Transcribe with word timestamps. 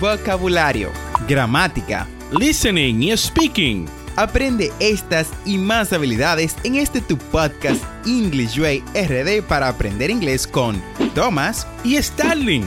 vocabulario, 0.00 0.90
gramática, 1.28 2.06
listening 2.38 3.02
y 3.02 3.16
speaking. 3.16 3.86
Aprende 4.16 4.72
estas 4.80 5.30
y 5.44 5.58
más 5.58 5.92
habilidades 5.92 6.56
en 6.64 6.76
este 6.76 7.00
tu 7.00 7.18
podcast 7.18 7.82
English 8.06 8.58
Way 8.58 8.82
RD 8.94 9.42
para 9.46 9.68
aprender 9.68 10.10
inglés 10.10 10.46
con 10.46 10.80
Thomas 11.14 11.66
y 11.84 11.96
Starling. 12.02 12.64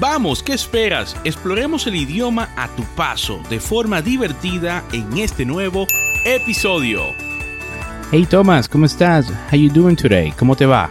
Vamos, 0.00 0.42
¿qué 0.42 0.54
esperas? 0.54 1.16
Exploremos 1.24 1.86
el 1.86 1.96
idioma 1.96 2.48
a 2.56 2.68
tu 2.68 2.82
paso 2.96 3.40
de 3.50 3.60
forma 3.60 4.02
divertida 4.02 4.82
en 4.92 5.18
este 5.18 5.44
nuevo 5.44 5.86
episodio. 6.24 7.02
Hey 8.10 8.26
Thomas, 8.28 8.68
¿cómo 8.68 8.86
estás? 8.86 9.30
How 9.50 9.58
you 9.58 9.70
doing 9.70 9.96
today? 9.96 10.32
¿Cómo 10.38 10.56
te 10.56 10.66
va? 10.66 10.90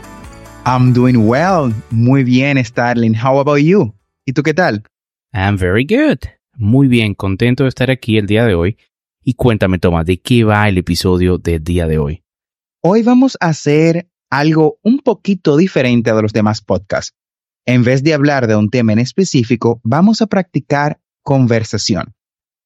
I'm 0.66 0.94
doing 0.94 1.28
well. 1.28 1.74
Muy 1.90 2.24
bien, 2.24 2.64
Starling. 2.64 3.16
How 3.16 3.40
about 3.40 3.60
you? 3.60 3.94
¿Y 4.26 4.34
tú 4.34 4.44
qué 4.44 4.54
tal? 4.54 4.84
I'm 5.34 5.58
very 5.58 5.86
good. 5.86 6.20
Muy 6.56 6.88
bien, 6.88 7.14
contento 7.14 7.64
de 7.64 7.70
estar 7.70 7.90
aquí 7.90 8.18
el 8.18 8.28
día 8.28 8.46
de 8.46 8.54
hoy. 8.54 8.78
Y 9.24 9.36
cuéntame, 9.36 9.80
Thomas, 9.80 10.06
¿de 10.06 10.20
qué 10.20 10.44
va 10.44 10.68
el 10.68 10.78
episodio 10.78 11.38
del 11.38 11.64
día 11.64 11.88
de 11.88 11.98
hoy? 11.98 12.24
Hoy 12.82 13.04
vamos 13.04 13.38
a 13.40 13.48
hacer 13.48 14.10
algo 14.30 14.80
un 14.84 15.00
poquito 15.00 15.56
diferente 15.56 16.14
de 16.14 16.22
los 16.22 16.34
demás 16.34 16.62
podcasts. 16.62 17.16
En 17.66 17.84
vez 17.84 18.04
de 18.04 18.14
hablar 18.14 18.48
de 18.48 18.56
un 18.56 18.70
tema 18.70 18.94
en 18.94 19.00
específico, 19.00 19.80
vamos 19.84 20.22
a 20.22 20.28
practicar 20.28 21.00
conversación. 21.22 22.14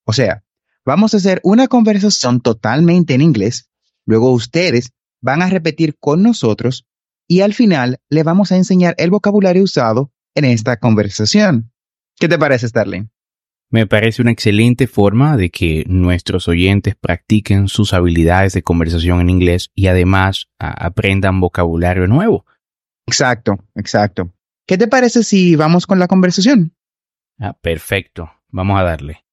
O 0.05 0.13
sea, 0.13 0.43
vamos 0.85 1.13
a 1.13 1.17
hacer 1.17 1.41
una 1.43 1.67
conversación 1.67 2.41
totalmente 2.41 3.13
en 3.13 3.21
inglés, 3.21 3.69
luego 4.05 4.31
ustedes 4.31 4.91
van 5.21 5.41
a 5.41 5.49
repetir 5.49 5.97
con 5.99 6.23
nosotros 6.23 6.87
y 7.27 7.41
al 7.41 7.53
final 7.53 7.99
le 8.09 8.23
vamos 8.23 8.51
a 8.51 8.57
enseñar 8.57 8.95
el 8.97 9.09
vocabulario 9.09 9.63
usado 9.63 10.11
en 10.35 10.45
esta 10.45 10.77
conversación. 10.77 11.71
¿Qué 12.17 12.27
te 12.27 12.37
parece, 12.37 12.67
Starling? 12.67 13.09
Me 13.71 13.87
parece 13.87 14.21
una 14.21 14.31
excelente 14.31 14.87
forma 14.87 15.37
de 15.37 15.49
que 15.49 15.83
nuestros 15.87 16.47
oyentes 16.47 16.95
practiquen 16.95 17.67
sus 17.67 17.93
habilidades 17.93 18.53
de 18.53 18.63
conversación 18.63 19.19
en 19.19 19.29
inglés 19.29 19.71
y 19.73 19.87
además 19.87 20.47
aprendan 20.59 21.39
vocabulario 21.39 22.07
nuevo. 22.07 22.45
Exacto, 23.07 23.57
exacto. 23.75 24.31
¿Qué 24.67 24.77
te 24.77 24.87
parece 24.87 25.23
si 25.23 25.55
vamos 25.55 25.87
con 25.87 25.99
la 25.99 26.07
conversación? 26.07 26.73
Ah, 27.39 27.53
perfecto. 27.53 28.31
Vamos 28.49 28.79
a 28.79 28.83
darle. 28.83 29.25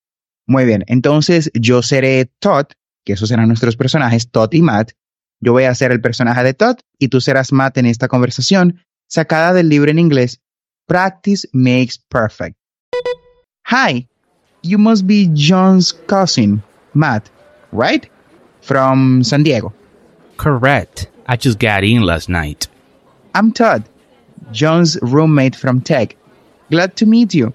Muy 0.47 0.65
bien. 0.65 0.83
Entonces 0.89 1.51
yo 1.55 1.83
seré 1.83 2.31
Todd, 2.41 2.67
que 3.05 3.13
esos 3.13 3.29
serán 3.29 3.49
nuestros 3.49 3.77
personajes, 3.77 4.31
Todd 4.31 4.53
y 4.53 4.63
Matt. 4.63 4.93
Yo 5.41 5.53
voy 5.53 5.65
a 5.65 5.75
ser 5.75 5.93
el 5.93 6.01
personaje 6.01 6.43
de 6.43 6.55
Todd 6.55 6.79
y 6.99 7.09
tú 7.09 7.21
serás 7.21 7.53
Matt 7.53 7.79
en 7.79 7.87
esta 7.87 8.09
conversación, 8.09 8.85
sacada 9.09 9.53
del 9.53 9.69
libro 9.69 9.91
en 9.91 9.99
inglés 9.99 10.43
Practice 10.87 11.49
Makes 11.53 11.95
Perfect. 12.09 12.62
Hi, 13.73 14.07
you 14.61 14.77
must 14.77 15.07
be 15.07 15.31
John's 15.33 15.93
cousin, 15.93 16.63
Matt, 16.93 17.31
right? 17.73 18.07
From 18.61 19.25
San 19.25 19.45
Diego. 19.45 19.73
Correct. 20.37 21.09
I 21.27 21.39
just 21.39 21.59
got 21.59 21.83
in 21.83 22.03
last 22.03 22.29
night. 22.29 22.69
I'm 23.35 23.51
Todd, 23.51 23.89
John's 24.51 24.99
roommate 25.01 25.57
from 25.57 25.81
Tech. 25.81 26.17
Glad 26.71 26.97
to 26.97 27.07
meet 27.07 27.33
you. 27.33 27.55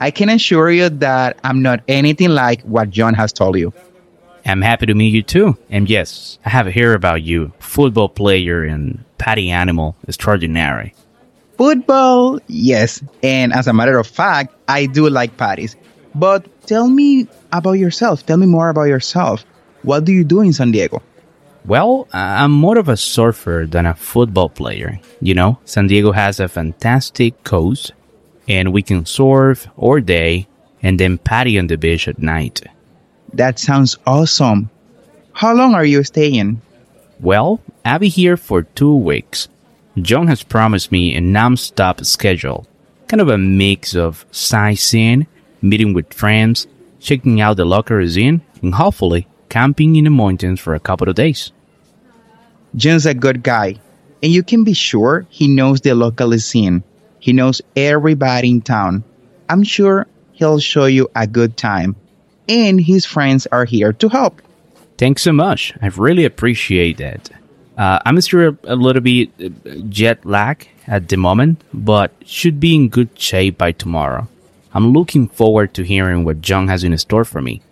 I 0.00 0.10
can 0.10 0.28
assure 0.28 0.72
you 0.72 0.88
that 0.88 1.38
I'm 1.44 1.62
not 1.62 1.84
anything 1.86 2.30
like 2.30 2.60
what 2.62 2.90
John 2.90 3.14
has 3.14 3.32
told 3.32 3.56
you. 3.56 3.72
I'm 4.44 4.60
happy 4.60 4.86
to 4.86 4.94
meet 4.94 5.14
you 5.14 5.22
too. 5.22 5.56
And 5.70 5.88
yes, 5.88 6.40
I 6.44 6.48
have 6.48 6.66
heard 6.74 6.96
about 6.96 7.22
you. 7.22 7.52
Football 7.60 8.08
player 8.08 8.64
and 8.64 9.04
patty 9.18 9.52
animal 9.52 9.94
extraordinary. 10.08 10.94
Football, 11.56 12.40
yes. 12.48 13.02
And 13.22 13.52
as 13.52 13.66
a 13.66 13.72
matter 13.72 13.98
of 13.98 14.06
fact, 14.06 14.54
I 14.68 14.86
do 14.86 15.08
like 15.08 15.36
parties. 15.36 15.76
But 16.14 16.46
tell 16.66 16.88
me 16.88 17.28
about 17.52 17.72
yourself. 17.72 18.26
Tell 18.26 18.36
me 18.36 18.46
more 18.46 18.68
about 18.68 18.84
yourself. 18.84 19.44
What 19.82 20.04
do 20.04 20.12
you 20.12 20.24
do 20.24 20.40
in 20.40 20.52
San 20.52 20.72
Diego? 20.72 21.02
Well, 21.66 22.08
uh, 22.12 22.18
I'm 22.44 22.52
more 22.52 22.78
of 22.78 22.88
a 22.88 22.96
surfer 22.96 23.66
than 23.68 23.86
a 23.86 23.94
football 23.94 24.48
player. 24.48 25.00
You 25.20 25.34
know, 25.34 25.58
San 25.64 25.86
Diego 25.86 26.12
has 26.12 26.40
a 26.40 26.48
fantastic 26.48 27.42
coast, 27.44 27.92
and 28.46 28.72
we 28.72 28.82
can 28.82 29.06
surf 29.06 29.66
all 29.76 30.00
day 30.00 30.46
and 30.82 31.00
then 31.00 31.16
party 31.16 31.58
on 31.58 31.66
the 31.68 31.78
beach 31.78 32.06
at 32.06 32.18
night. 32.18 32.60
That 33.32 33.58
sounds 33.58 33.96
awesome. 34.06 34.70
How 35.32 35.54
long 35.54 35.74
are 35.74 35.84
you 35.84 36.04
staying? 36.04 36.60
Well, 37.18 37.60
I'll 37.84 37.98
be 37.98 38.08
here 38.08 38.36
for 38.36 38.62
two 38.62 38.94
weeks. 38.94 39.48
John 39.98 40.26
has 40.26 40.42
promised 40.42 40.90
me 40.90 41.14
a 41.14 41.20
non-stop 41.20 42.04
schedule, 42.04 42.66
kind 43.06 43.20
of 43.20 43.28
a 43.28 43.38
mix 43.38 43.94
of 43.94 44.26
sightseeing, 44.32 45.26
meeting 45.62 45.92
with 45.92 46.12
friends, 46.12 46.66
checking 46.98 47.40
out 47.40 47.56
the 47.56 47.64
local 47.64 48.06
scene, 48.08 48.42
and 48.60 48.74
hopefully 48.74 49.28
camping 49.48 49.94
in 49.94 50.04
the 50.04 50.10
mountains 50.10 50.58
for 50.58 50.74
a 50.74 50.80
couple 50.80 51.08
of 51.08 51.14
days. 51.14 51.52
John's 52.74 53.06
a 53.06 53.14
good 53.14 53.44
guy, 53.44 53.76
and 54.20 54.32
you 54.32 54.42
can 54.42 54.64
be 54.64 54.74
sure 54.74 55.26
he 55.30 55.46
knows 55.46 55.80
the 55.80 55.94
local 55.94 56.36
scene. 56.38 56.82
He 57.20 57.32
knows 57.32 57.62
everybody 57.76 58.50
in 58.50 58.62
town. 58.62 59.04
I'm 59.48 59.62
sure 59.62 60.08
he'll 60.32 60.58
show 60.58 60.86
you 60.86 61.08
a 61.14 61.28
good 61.28 61.56
time, 61.56 61.94
and 62.48 62.80
his 62.80 63.06
friends 63.06 63.46
are 63.52 63.64
here 63.64 63.92
to 63.92 64.08
help. 64.08 64.42
Thanks 64.98 65.22
so 65.22 65.32
much. 65.32 65.72
I 65.80 65.86
really 65.86 66.24
appreciate 66.24 66.98
that. 66.98 67.30
Uh, 67.76 67.98
I'm 68.06 68.20
still 68.20 68.56
a 68.64 68.76
little 68.76 69.02
bit 69.02 69.30
uh, 69.42 69.48
jet 69.88 70.24
lag 70.24 70.68
at 70.86 71.08
the 71.08 71.16
moment, 71.16 71.62
but 71.72 72.12
should 72.24 72.60
be 72.60 72.74
in 72.74 72.88
good 72.88 73.18
shape 73.18 73.58
by 73.58 73.72
tomorrow. 73.72 74.28
I'm 74.72 74.92
looking 74.92 75.28
forward 75.28 75.74
to 75.74 75.82
hearing 75.82 76.24
what 76.24 76.40
John 76.40 76.68
has 76.68 76.84
in 76.84 76.96
store 76.98 77.24
for 77.24 77.42
me. 77.42 77.62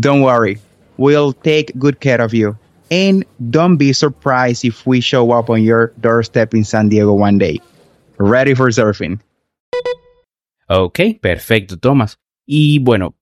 Don't 0.00 0.22
worry, 0.22 0.58
we'll 0.96 1.32
take 1.32 1.76
good 1.78 2.00
care 2.00 2.20
of 2.20 2.34
you. 2.34 2.56
And 2.90 3.24
don't 3.50 3.76
be 3.76 3.92
surprised 3.92 4.64
if 4.64 4.86
we 4.86 5.00
show 5.00 5.30
up 5.32 5.50
on 5.50 5.62
your 5.62 5.92
doorstep 6.00 6.54
in 6.54 6.64
San 6.64 6.88
Diego 6.88 7.12
one 7.12 7.38
day. 7.38 7.60
Ready 8.16 8.54
for 8.54 8.70
surfing. 8.70 9.20
Ok, 10.68 11.20
perfecto, 11.20 11.76
Thomas. 11.78 12.18
Y 12.46 12.78
bueno, 12.78 13.14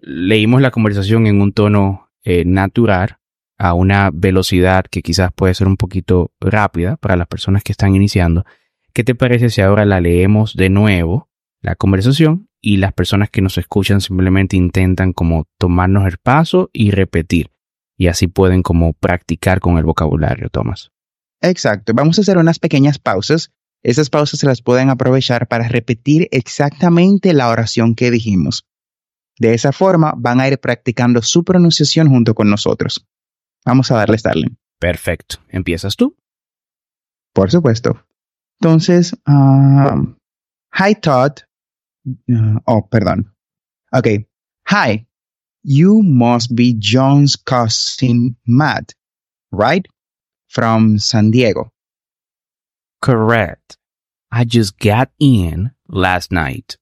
leímos 0.00 0.60
la 0.60 0.70
conversación 0.70 1.26
en 1.26 1.40
un 1.40 1.52
tono 1.52 2.08
eh, 2.24 2.44
natural, 2.44 3.18
a 3.58 3.74
una 3.74 4.10
velocidad 4.12 4.84
que 4.90 5.02
quizás 5.02 5.32
puede 5.32 5.54
ser 5.54 5.66
un 5.66 5.76
poquito 5.76 6.32
rápida 6.40 6.96
para 6.96 7.16
las 7.16 7.26
personas 7.26 7.62
que 7.64 7.72
están 7.72 7.94
iniciando. 7.94 8.44
¿Qué 8.92 9.04
te 9.04 9.14
parece 9.14 9.50
si 9.50 9.60
ahora 9.60 9.84
la 9.84 10.00
leemos 10.00 10.54
de 10.54 10.70
nuevo, 10.70 11.28
la 11.60 11.74
conversación, 11.74 12.48
y 12.60 12.78
las 12.78 12.92
personas 12.92 13.30
que 13.30 13.40
nos 13.40 13.58
escuchan 13.58 14.00
simplemente 14.00 14.56
intentan 14.56 15.12
como 15.12 15.46
tomarnos 15.58 16.06
el 16.06 16.18
paso 16.18 16.70
y 16.72 16.90
repetir? 16.90 17.50
Y 17.96 18.06
así 18.06 18.28
pueden 18.28 18.62
como 18.62 18.92
practicar 18.92 19.60
con 19.60 19.76
el 19.76 19.84
vocabulario, 19.84 20.48
Tomás. 20.50 20.92
Exacto. 21.40 21.92
Vamos 21.94 22.18
a 22.18 22.22
hacer 22.22 22.38
unas 22.38 22.58
pequeñas 22.58 22.98
pausas. 22.98 23.52
Esas 23.82 24.10
pausas 24.10 24.40
se 24.40 24.46
las 24.46 24.62
pueden 24.62 24.90
aprovechar 24.90 25.48
para 25.48 25.68
repetir 25.68 26.28
exactamente 26.30 27.32
la 27.32 27.48
oración 27.48 27.94
que 27.94 28.10
dijimos. 28.10 28.66
De 29.38 29.54
esa 29.54 29.72
forma 29.72 30.14
van 30.16 30.40
a 30.40 30.48
ir 30.48 30.58
practicando 30.58 31.22
su 31.22 31.44
pronunciación 31.44 32.08
junto 32.08 32.34
con 32.34 32.50
nosotros. 32.50 33.07
Vamos 33.68 33.90
a 33.90 33.96
darle 33.96 34.16
Starling. 34.16 34.56
Perfecto. 34.80 35.36
¿Empiezas 35.50 35.94
tú? 35.94 36.16
Por 37.34 37.50
supuesto. 37.50 38.02
Entonces, 38.58 39.14
um, 39.26 40.16
hi 40.72 40.94
Todd. 40.94 41.42
Uh, 42.06 42.60
oh, 42.64 42.88
perdón. 42.88 43.34
Ok. 43.92 44.26
Hi. 44.68 45.06
You 45.62 46.00
must 46.02 46.54
be 46.54 46.76
John's 46.78 47.36
cousin 47.36 48.36
Matt, 48.46 48.94
right? 49.52 49.86
From 50.46 50.98
San 50.98 51.30
Diego. 51.30 51.70
Correct. 53.02 53.76
I 54.32 54.44
just 54.44 54.78
got 54.78 55.10
in 55.20 55.72
last 55.88 56.32
night. 56.32 56.78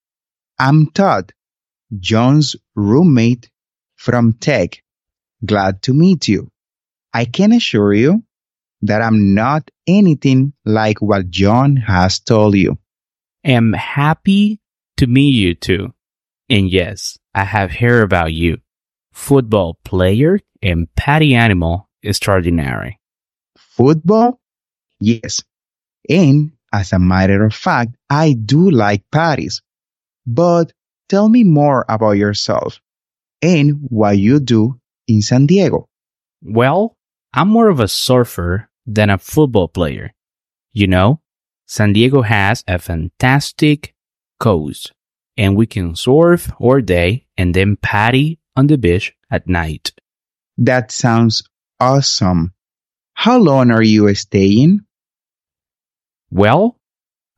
I'm 0.57 0.87
Todd, 0.93 1.33
John's 1.99 2.55
roommate 2.77 3.51
from 3.97 4.35
Tech. 4.35 4.85
Glad 5.45 5.83
to 5.83 5.93
meet 5.93 6.29
you. 6.29 6.49
I 7.17 7.25
can 7.25 7.53
assure 7.53 7.95
you 7.95 8.25
that 8.83 9.01
I'm 9.01 9.33
not 9.33 9.71
anything 9.87 10.53
like 10.67 11.01
what 11.01 11.31
John 11.31 11.77
has 11.77 12.21
told 12.21 12.55
you. 12.57 12.77
Am 13.43 13.73
happy 13.73 14.61
to 14.99 15.07
meet 15.07 15.33
you 15.33 15.55
too. 15.55 15.95
And 16.51 16.69
yes, 16.69 17.17
I 17.35 17.45
have 17.45 17.71
heard 17.71 18.03
about 18.03 18.35
you. 18.35 18.59
Football 19.15 19.79
player 19.83 20.41
and 20.63 20.95
patty 20.95 21.35
animal 21.35 21.89
extraordinary. 22.03 23.01
Football? 23.57 24.39
Yes. 25.01 25.43
And 26.11 26.53
as 26.71 26.93
a 26.93 26.99
matter 26.99 27.47
of 27.47 27.55
fact, 27.55 27.97
I 28.11 28.35
do 28.35 28.71
like 28.71 29.11
patties. 29.11 29.63
But 30.27 30.75
tell 31.09 31.31
me 31.31 31.45
more 31.45 31.87
about 31.89 32.19
yourself 32.19 32.83
and 33.41 33.87
what 33.89 34.19
you 34.19 34.39
do 34.39 34.79
in 35.09 35.23
San 35.23 35.47
Diego. 35.47 35.89
Well, 36.43 36.96
I'm 37.35 37.49
more 37.49 37.69
of 37.69 37.81
a 37.81 37.89
surfer 37.89 38.69
than 38.87 39.11
a 39.11 39.19
football 39.19 39.69
player. 39.69 40.15
You 40.73 40.87
know, 40.87 41.21
San 41.67 41.93
Diego 41.93 42.23
has 42.23 42.63
a 42.69 42.79
fantastic 42.79 43.95
coast, 44.39 44.93
and 45.37 45.57
we 45.57 45.67
can 45.67 45.97
surf 45.97 46.53
all 46.59 46.81
day 46.81 47.27
and 47.37 47.55
then 47.55 47.77
party 47.77 48.39
on 48.55 48.69
the 48.69 48.79
beach 48.79 49.15
at 49.31 49.49
night. 49.49 49.93
That 50.57 50.91
sounds 50.91 51.43
awesome. 51.81 52.55
How 53.15 53.39
long 53.39 53.71
are 53.71 53.83
you 53.83 54.15
staying? 54.15 54.81
Well, 56.31 56.79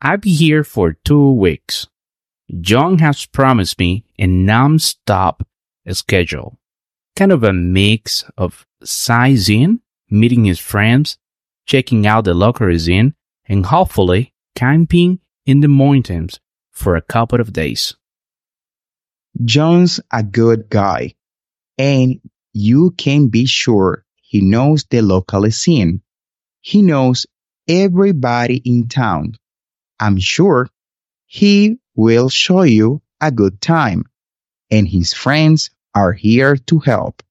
I'll 0.01 0.17
be 0.17 0.33
here 0.33 0.63
for 0.63 0.93
two 1.03 1.31
weeks. 1.31 1.87
John 2.61 2.99
has 2.99 3.25
promised 3.25 3.79
me 3.79 4.05
a 4.17 4.27
non-stop 4.27 5.47
schedule, 5.91 6.58
kind 7.15 7.31
of 7.31 7.43
a 7.43 7.53
mix 7.53 8.23
of 8.37 8.65
sightseeing, 8.83 9.81
meeting 10.09 10.45
his 10.45 10.59
friends, 10.59 11.17
checking 11.65 12.07
out 12.07 12.25
the 12.25 12.33
local 12.33 12.69
inn, 12.87 13.13
and 13.45 13.65
hopefully 13.65 14.33
camping 14.55 15.19
in 15.45 15.61
the 15.61 15.67
mountains 15.67 16.39
for 16.71 16.95
a 16.95 17.01
couple 17.01 17.41
of 17.41 17.53
days. 17.53 17.95
John's 19.43 19.99
a 20.11 20.23
good 20.23 20.69
guy, 20.69 21.15
and 21.77 22.19
you 22.53 22.91
can 22.91 23.27
be 23.27 23.45
sure 23.45 24.03
he 24.21 24.41
knows 24.41 24.85
the 24.89 25.01
local 25.01 25.49
scene. 25.51 26.01
He 26.61 26.81
knows 26.81 27.25
everybody 27.67 28.57
in 28.57 28.87
town. 28.87 29.35
I'm 29.99 30.19
sure 30.19 30.67
he 31.25 31.77
will 31.95 32.29
show 32.29 32.63
you 32.63 33.01
a 33.21 33.31
good 33.31 33.61
time, 33.61 34.05
and 34.71 34.87
his 34.87 35.13
friends 35.13 35.69
are 35.95 36.13
here 36.13 36.55
to 36.55 36.79
help. 36.79 37.23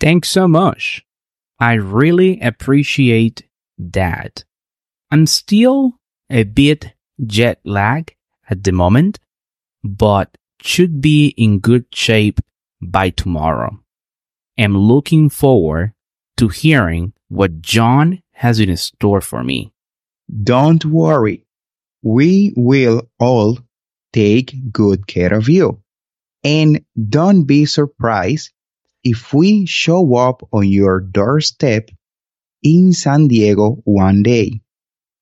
Thanks 0.00 0.28
so 0.28 0.46
much. 0.46 1.04
I 1.58 1.74
really 1.74 2.40
appreciate 2.40 3.48
that. 3.78 4.44
I'm 5.10 5.26
still 5.26 5.98
a 6.28 6.44
bit 6.44 6.94
jet 7.24 7.60
lag 7.64 8.14
at 8.50 8.64
the 8.64 8.72
moment, 8.72 9.18
but 9.82 10.36
should 10.60 11.00
be 11.00 11.28
in 11.28 11.60
good 11.60 11.86
shape 11.94 12.40
by 12.82 13.10
tomorrow. 13.10 13.78
I'm 14.58 14.76
looking 14.76 15.30
forward 15.30 15.92
to 16.36 16.48
hearing 16.48 17.12
what 17.28 17.62
John 17.62 18.22
has 18.32 18.60
in 18.60 18.76
store 18.76 19.20
for 19.20 19.42
me. 19.42 19.72
Don't 20.42 20.84
worry. 20.84 21.46
We 22.02 22.52
will 22.56 23.08
all 23.18 23.58
take 24.12 24.72
good 24.72 25.06
care 25.06 25.32
of 25.32 25.48
you. 25.48 25.82
And 26.46 26.84
don't 26.94 27.44
be 27.44 27.66
surprised 27.66 28.52
if 29.02 29.34
we 29.34 29.66
show 29.66 30.14
up 30.14 30.46
on 30.52 30.70
your 30.70 31.00
doorstep 31.00 31.90
in 32.62 32.92
San 32.92 33.26
Diego 33.26 33.82
one 33.84 34.22
day, 34.22 34.60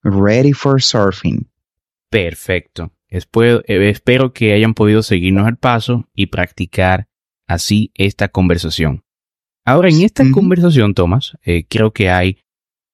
ready 0.04 0.52
for 0.52 0.78
surfing. 0.80 1.46
Perfecto. 2.10 2.92
Espero, 3.08 3.62
eh, 3.66 3.88
espero 3.88 4.34
que 4.34 4.52
hayan 4.52 4.74
podido 4.74 5.02
seguirnos 5.02 5.46
al 5.46 5.56
paso 5.56 6.06
y 6.14 6.26
practicar 6.26 7.08
así 7.46 7.90
esta 7.94 8.28
conversación. 8.28 9.02
Ahora, 9.64 9.88
en 9.88 10.02
esta 10.02 10.30
conversación, 10.30 10.92
Tomás, 10.92 11.38
eh, 11.42 11.64
creo 11.66 11.94
que 11.94 12.10
hay 12.10 12.36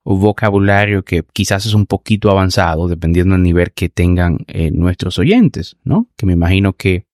un 0.04 0.20
vocabulario 0.20 1.04
que 1.04 1.24
quizás 1.32 1.66
es 1.66 1.74
un 1.74 1.84
poquito 1.84 2.30
avanzado, 2.30 2.86
dependiendo 2.86 3.34
del 3.34 3.42
nivel 3.42 3.72
que 3.72 3.88
tengan 3.88 4.38
eh, 4.46 4.70
nuestros 4.70 5.18
oyentes, 5.18 5.76
¿no? 5.82 6.08
Que 6.16 6.26
me 6.26 6.34
imagino 6.34 6.74
que 6.74 7.09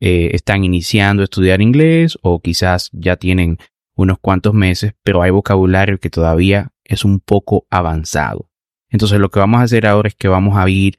eh, 0.00 0.30
están 0.32 0.64
iniciando 0.64 1.22
a 1.22 1.24
estudiar 1.24 1.60
inglés 1.60 2.18
o 2.22 2.40
quizás 2.40 2.90
ya 2.92 3.16
tienen 3.16 3.58
unos 3.96 4.18
cuantos 4.20 4.54
meses, 4.54 4.92
pero 5.02 5.22
hay 5.22 5.30
vocabulario 5.30 5.98
que 5.98 6.10
todavía 6.10 6.72
es 6.84 7.04
un 7.04 7.20
poco 7.20 7.66
avanzado. 7.68 8.48
Entonces, 8.90 9.18
lo 9.18 9.30
que 9.30 9.40
vamos 9.40 9.60
a 9.60 9.64
hacer 9.64 9.86
ahora 9.86 10.08
es 10.08 10.14
que 10.14 10.28
vamos 10.28 10.56
a 10.56 10.68
ir 10.68 10.98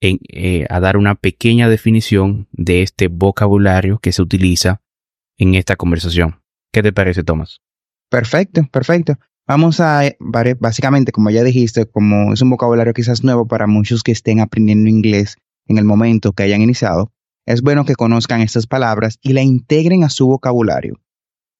en, 0.00 0.18
eh, 0.28 0.66
a 0.70 0.80
dar 0.80 0.96
una 0.96 1.14
pequeña 1.14 1.68
definición 1.68 2.48
de 2.52 2.82
este 2.82 3.08
vocabulario 3.08 3.98
que 3.98 4.12
se 4.12 4.22
utiliza 4.22 4.80
en 5.36 5.54
esta 5.54 5.76
conversación. 5.76 6.40
¿Qué 6.72 6.82
te 6.82 6.92
parece, 6.92 7.22
Tomás? 7.22 7.60
Perfecto, 8.10 8.66
perfecto. 8.70 9.18
Vamos 9.46 9.80
a, 9.80 10.06
eh, 10.06 10.16
básicamente, 10.58 11.12
como 11.12 11.30
ya 11.30 11.42
dijiste, 11.42 11.86
como 11.86 12.32
es 12.32 12.42
un 12.42 12.50
vocabulario 12.50 12.92
quizás 12.92 13.24
nuevo 13.24 13.46
para 13.46 13.66
muchos 13.66 14.02
que 14.02 14.12
estén 14.12 14.40
aprendiendo 14.40 14.90
inglés 14.90 15.36
en 15.66 15.78
el 15.78 15.84
momento 15.84 16.32
que 16.32 16.42
hayan 16.42 16.62
iniciado, 16.62 17.12
es 17.48 17.62
bueno 17.62 17.84
que 17.86 17.94
conozcan 17.94 18.42
estas 18.42 18.66
palabras 18.66 19.18
y 19.22 19.32
la 19.32 19.40
integren 19.42 20.04
a 20.04 20.10
su 20.10 20.26
vocabulario. 20.26 21.00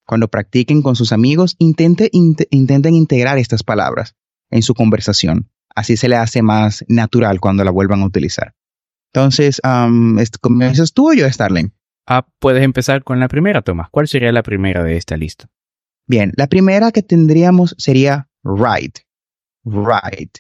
Cuando 0.07 0.29
practiquen 0.29 0.83
con 0.83 0.97
sus 0.97 1.13
amigos, 1.13 1.57
intente- 1.59 2.11
int- 2.13 2.47
intenten 2.51 2.95
integrar 2.95 3.39
estas 3.39 3.63
palabras 3.63 4.15
en 4.51 4.63
su 4.63 4.75
conversación. 4.75 5.51
Así 5.75 5.97
se 5.97 6.09
le 6.09 6.17
hace 6.17 6.43
más 6.43 6.85
natural 6.89 7.41
cuando 7.41 7.65
la 7.65 7.71
vuelvan 7.71 8.03
a 8.03 8.07
utilizar. 8.07 8.55
Entonces, 9.13 9.63
um, 9.65 10.19
¿comienzas 10.43 10.93
tú 10.93 11.11
o 11.11 11.15
yo, 11.15 11.31
Starling? 11.31 11.73
Ah, 12.07 12.27
puedes 12.39 12.63
empezar 12.63 13.03
con 13.03 13.19
la 13.19 13.29
primera, 13.29 13.63
Tomás. 13.63 13.89
¿Cuál 13.91 14.09
sería 14.09 14.33
la 14.33 14.43
primera 14.43 14.83
de 14.83 14.97
esta 14.97 15.17
lista? 15.17 15.49
Bien, 16.07 16.33
la 16.37 16.49
primera 16.49 16.93
que 16.93 17.03
tendríamos 17.03 17.75
sería 17.79 18.29
right. 18.45 18.99
Right. 19.65 20.39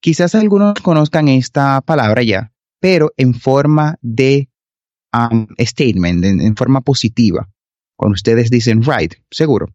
Quizás 0.00 0.36
algunos 0.36 0.74
conozcan 0.80 1.26
esta 1.28 1.80
palabra 1.80 2.22
ya, 2.22 2.52
pero 2.80 3.12
en 3.16 3.34
forma 3.34 3.98
de 4.00 4.48
um, 5.16 5.46
statement, 5.58 6.24
en, 6.24 6.56
forma 6.56 6.80
positiva. 6.80 7.48
Cuando 7.96 8.14
ustedes 8.14 8.50
dicen 8.50 8.82
right, 8.82 9.14
seguro. 9.30 9.66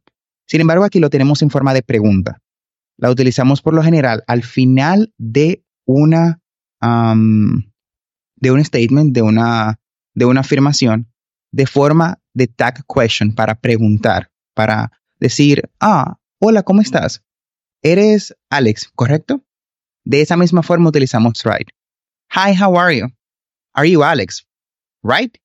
Sin 0.48 0.62
embargo, 0.62 0.84
aquí 0.84 1.00
lo 1.00 1.10
tenemos 1.10 1.42
en 1.42 1.50
forma 1.50 1.74
de 1.74 1.82
pregunta. 1.82 2.42
La 2.98 3.10
utilizamos 3.10 3.62
por 3.62 3.74
lo 3.74 3.82
general 3.82 4.24
al 4.28 4.44
final 4.44 5.14
de 5.18 5.64
una 5.86 6.40
um, 6.82 7.64
de 8.42 8.52
un 8.52 8.64
statement, 8.66 9.14
de 9.14 9.22
una, 9.22 9.80
de 10.14 10.26
una 10.26 10.42
afirmación, 10.42 11.14
de 11.52 11.68
forma 11.68 12.20
de 12.34 12.48
tag 12.48 12.84
question 12.94 13.34
para 13.34 13.56
preguntar, 13.56 14.32
para 14.54 14.92
decir, 15.20 15.70
ah, 15.80 16.18
hola, 16.40 16.64
¿cómo 16.64 16.82
estás? 16.82 17.24
Eres 17.84 18.36
Alex, 18.50 18.92
¿correcto? 18.96 19.46
De 20.04 20.22
esa 20.22 20.36
misma 20.36 20.64
forma 20.64 20.90
utilizamos 20.90 21.44
right. 21.44 21.70
Hi, 22.34 22.54
how 22.60 22.78
are 22.78 22.98
you? 22.98 23.08
Are 23.74 23.90
you 23.90 24.04
Alex? 24.04 24.48
Right? 25.03 25.38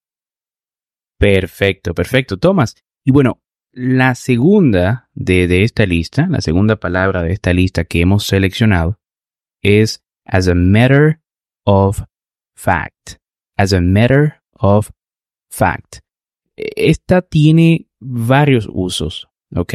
Perfecto, 1.19 1.93
perfecto, 1.93 2.37
Tomás. 2.37 2.75
Y 3.03 3.11
bueno, 3.11 3.41
la 3.71 4.15
segunda 4.15 5.09
de, 5.13 5.47
de 5.47 5.63
esta 5.63 5.85
lista, 5.85 6.27
la 6.27 6.41
segunda 6.41 6.77
palabra 6.77 7.23
de 7.23 7.33
esta 7.33 7.53
lista 7.53 7.85
que 7.85 8.01
hemos 8.01 8.25
seleccionado 8.25 8.99
es 9.61 10.03
as 10.25 10.47
a 10.47 10.55
matter 10.55 11.21
of 11.63 12.03
fact. 12.55 13.17
As 13.57 13.73
a 13.73 13.81
matter 13.81 14.41
of 14.53 14.91
fact. 15.49 15.99
Esta 16.55 17.21
tiene 17.21 17.87
varios 17.99 18.67
usos, 18.71 19.27
¿ok? 19.55 19.73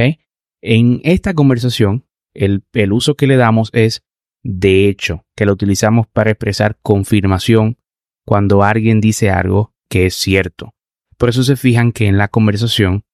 En 0.60 1.00
esta 1.04 1.34
conversación, 1.34 2.06
el, 2.34 2.64
el 2.72 2.92
uso 2.92 3.14
que 3.14 3.26
le 3.26 3.36
damos 3.36 3.70
es 3.72 4.04
de 4.44 4.88
hecho, 4.88 5.24
que 5.36 5.46
lo 5.46 5.52
utilizamos 5.52 6.06
para 6.08 6.30
expresar 6.30 6.78
confirmación 6.82 7.78
cuando 8.24 8.62
alguien 8.62 9.00
dice 9.00 9.30
algo 9.30 9.71
que 9.92 10.06
es 10.06 10.14
cierto. 10.14 10.74
Por 11.18 11.28
eso 11.28 11.42
se 11.42 11.54
fijan 11.54 11.92
que 11.92 12.06
en 12.06 12.16
la 12.16 12.28
conversación, 12.28 13.04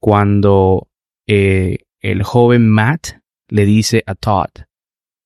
cuando 0.00 0.88
eh, 1.28 1.78
el 2.00 2.24
joven 2.24 2.68
Matt 2.68 3.20
le 3.46 3.64
dice 3.64 4.02
a 4.04 4.16
Todd 4.16 4.50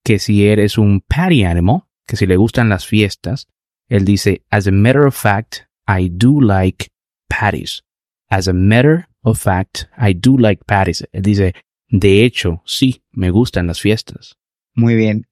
que 0.04 0.18
si 0.18 0.46
eres 0.46 0.76
un 0.76 1.00
party 1.00 1.44
animal, 1.44 1.84
que 2.06 2.18
si 2.18 2.26
le 2.26 2.36
gustan 2.36 2.68
las 2.68 2.86
fiestas, 2.86 3.48
él 3.88 4.04
dice, 4.04 4.42
as 4.50 4.66
a 4.66 4.70
matter 4.70 5.06
of 5.06 5.16
fact, 5.16 5.62
I 5.88 6.10
do 6.12 6.42
like 6.42 6.88
patties. 7.26 7.82
As 8.28 8.46
a 8.46 8.52
matter 8.52 9.08
of 9.22 9.40
fact, 9.40 9.88
I 9.96 10.12
do 10.12 10.36
like 10.36 10.62
patties. 10.66 11.08
Él 11.12 11.22
dice, 11.22 11.54
de 11.88 12.22
hecho, 12.22 12.60
sí, 12.66 13.02
me 13.12 13.30
gustan 13.30 13.66
las 13.66 13.80
fiestas. 13.80 14.36
Muy 14.74 14.94
bien. 14.94 15.26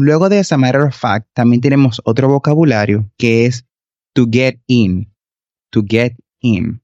Luego 0.00 0.28
de 0.28 0.40
esa 0.40 0.56
matter 0.56 0.80
of 0.80 0.96
fact, 0.96 1.28
también 1.32 1.60
tenemos 1.60 2.02
otro 2.04 2.28
vocabulario 2.28 3.08
que 3.16 3.46
es 3.46 3.66
to 4.16 4.26
get 4.28 4.58
in. 4.66 5.12
To 5.70 5.82
get 5.86 6.16
in. 6.40 6.82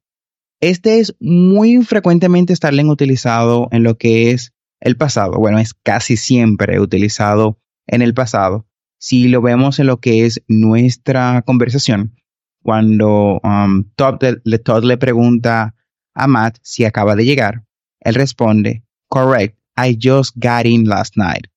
Este 0.60 1.00
es 1.00 1.16
muy 1.18 1.82
frecuentemente 1.82 2.54
Starling 2.54 2.88
utilizado 2.88 3.68
en 3.72 3.82
lo 3.82 3.96
que 3.96 4.30
es 4.30 4.52
el 4.80 4.96
pasado. 4.96 5.38
Bueno, 5.38 5.58
es 5.58 5.74
casi 5.74 6.16
siempre 6.16 6.78
utilizado 6.78 7.58
en 7.86 8.02
el 8.02 8.14
pasado. 8.14 8.66
Si 8.98 9.28
lo 9.28 9.40
vemos 9.40 9.80
en 9.80 9.86
lo 9.86 9.98
que 9.98 10.26
es 10.26 10.42
nuestra 10.46 11.42
conversación, 11.42 12.14
cuando 12.62 13.40
um, 13.42 13.84
Todd, 13.96 14.22
le, 14.44 14.58
Todd 14.58 14.84
le 14.84 14.98
pregunta 14.98 15.74
a 16.14 16.26
Matt 16.28 16.58
si 16.62 16.84
acaba 16.84 17.16
de 17.16 17.24
llegar, 17.24 17.64
él 18.00 18.14
responde, 18.14 18.84
correct, 19.08 19.58
I 19.76 19.98
just 20.00 20.36
got 20.36 20.66
in 20.66 20.84
last 20.84 21.16
night. 21.16 21.48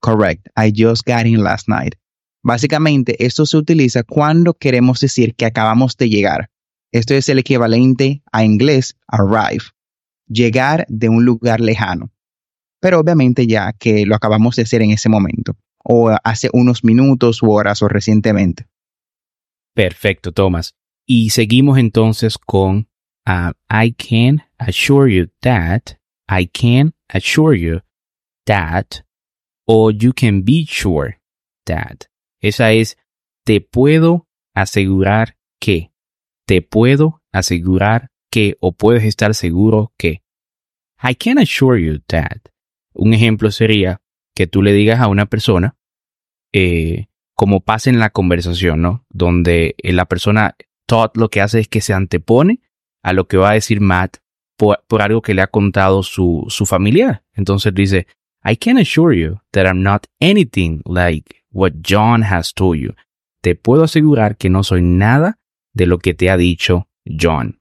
Correct, 0.00 0.48
I 0.56 0.72
just 0.74 1.04
got 1.06 1.26
in 1.26 1.42
last 1.42 1.68
night. 1.68 1.96
Básicamente, 2.44 3.24
esto 3.24 3.46
se 3.46 3.56
utiliza 3.56 4.02
cuando 4.02 4.52
queremos 4.52 5.00
decir 5.00 5.34
que 5.34 5.46
acabamos 5.46 5.96
de 5.96 6.10
llegar. 6.10 6.50
Esto 6.92 7.14
es 7.14 7.30
el 7.30 7.38
equivalente 7.38 8.22
a 8.32 8.44
inglés 8.44 8.98
arrive, 9.08 9.64
llegar 10.28 10.84
de 10.90 11.08
un 11.08 11.24
lugar 11.24 11.60
lejano. 11.60 12.12
Pero 12.80 13.00
obviamente 13.00 13.46
ya 13.46 13.72
que 13.72 14.04
lo 14.04 14.14
acabamos 14.14 14.56
de 14.56 14.62
hacer 14.62 14.82
en 14.82 14.90
ese 14.90 15.08
momento, 15.08 15.56
o 15.82 16.14
hace 16.22 16.50
unos 16.52 16.84
minutos 16.84 17.42
u 17.42 17.50
horas 17.50 17.80
o 17.80 17.88
recientemente. 17.88 18.66
Perfecto, 19.74 20.30
Thomas. 20.30 20.74
Y 21.06 21.30
seguimos 21.30 21.78
entonces 21.78 22.36
con 22.36 22.88
uh, 23.26 23.52
I 23.70 23.92
can 23.92 24.44
assure 24.58 25.10
you 25.10 25.30
that, 25.40 25.98
I 26.28 26.46
can 26.46 26.92
assure 27.08 27.58
you 27.58 27.80
that, 28.44 29.02
o 29.66 29.90
you 29.90 30.12
can 30.12 30.42
be 30.42 30.66
sure 30.68 31.18
that. 31.64 32.04
Esa 32.44 32.72
es, 32.72 32.98
te 33.46 33.62
puedo 33.62 34.28
asegurar 34.54 35.38
que, 35.58 35.92
te 36.46 36.60
puedo 36.60 37.22
asegurar 37.32 38.10
que, 38.30 38.58
o 38.60 38.72
puedes 38.72 39.04
estar 39.04 39.34
seguro 39.34 39.94
que. 39.96 40.22
I 41.02 41.14
can 41.14 41.38
assure 41.38 41.82
you 41.82 42.00
that. 42.06 42.52
Un 42.92 43.14
ejemplo 43.14 43.50
sería 43.50 44.02
que 44.34 44.46
tú 44.46 44.60
le 44.60 44.74
digas 44.74 45.00
a 45.00 45.08
una 45.08 45.24
persona, 45.24 45.76
eh, 46.52 47.06
como 47.34 47.60
pasa 47.60 47.88
en 47.88 47.98
la 47.98 48.10
conversación, 48.10 48.82
¿no? 48.82 49.06
Donde 49.08 49.74
la 49.82 50.04
persona 50.04 50.54
Todd 50.86 51.12
lo 51.14 51.30
que 51.30 51.40
hace 51.40 51.60
es 51.60 51.68
que 51.68 51.80
se 51.80 51.94
antepone 51.94 52.60
a 53.02 53.14
lo 53.14 53.26
que 53.26 53.38
va 53.38 53.52
a 53.52 53.54
decir 53.54 53.80
Matt 53.80 54.18
por, 54.58 55.00
algo 55.00 55.22
que 55.22 55.32
le 55.32 55.40
ha 55.40 55.46
contado 55.46 56.02
su, 56.02 56.44
su 56.48 56.66
familiar. 56.66 57.24
Entonces 57.32 57.74
dice, 57.74 58.06
I 58.44 58.56
can 58.56 58.76
assure 58.76 59.18
you 59.18 59.38
that 59.52 59.64
I'm 59.64 59.82
not 59.82 60.06
anything 60.20 60.82
like 60.84 61.43
what 61.54 61.72
John 61.80 62.22
has 62.22 62.52
told 62.52 62.78
you. 62.78 62.94
Te 63.42 63.54
puedo 63.54 63.84
asegurar 63.84 64.36
que 64.36 64.50
no 64.50 64.62
soy 64.62 64.82
nada 64.82 65.38
de 65.72 65.86
lo 65.86 65.98
que 65.98 66.12
te 66.14 66.30
ha 66.30 66.36
dicho 66.36 66.88
John. 67.06 67.60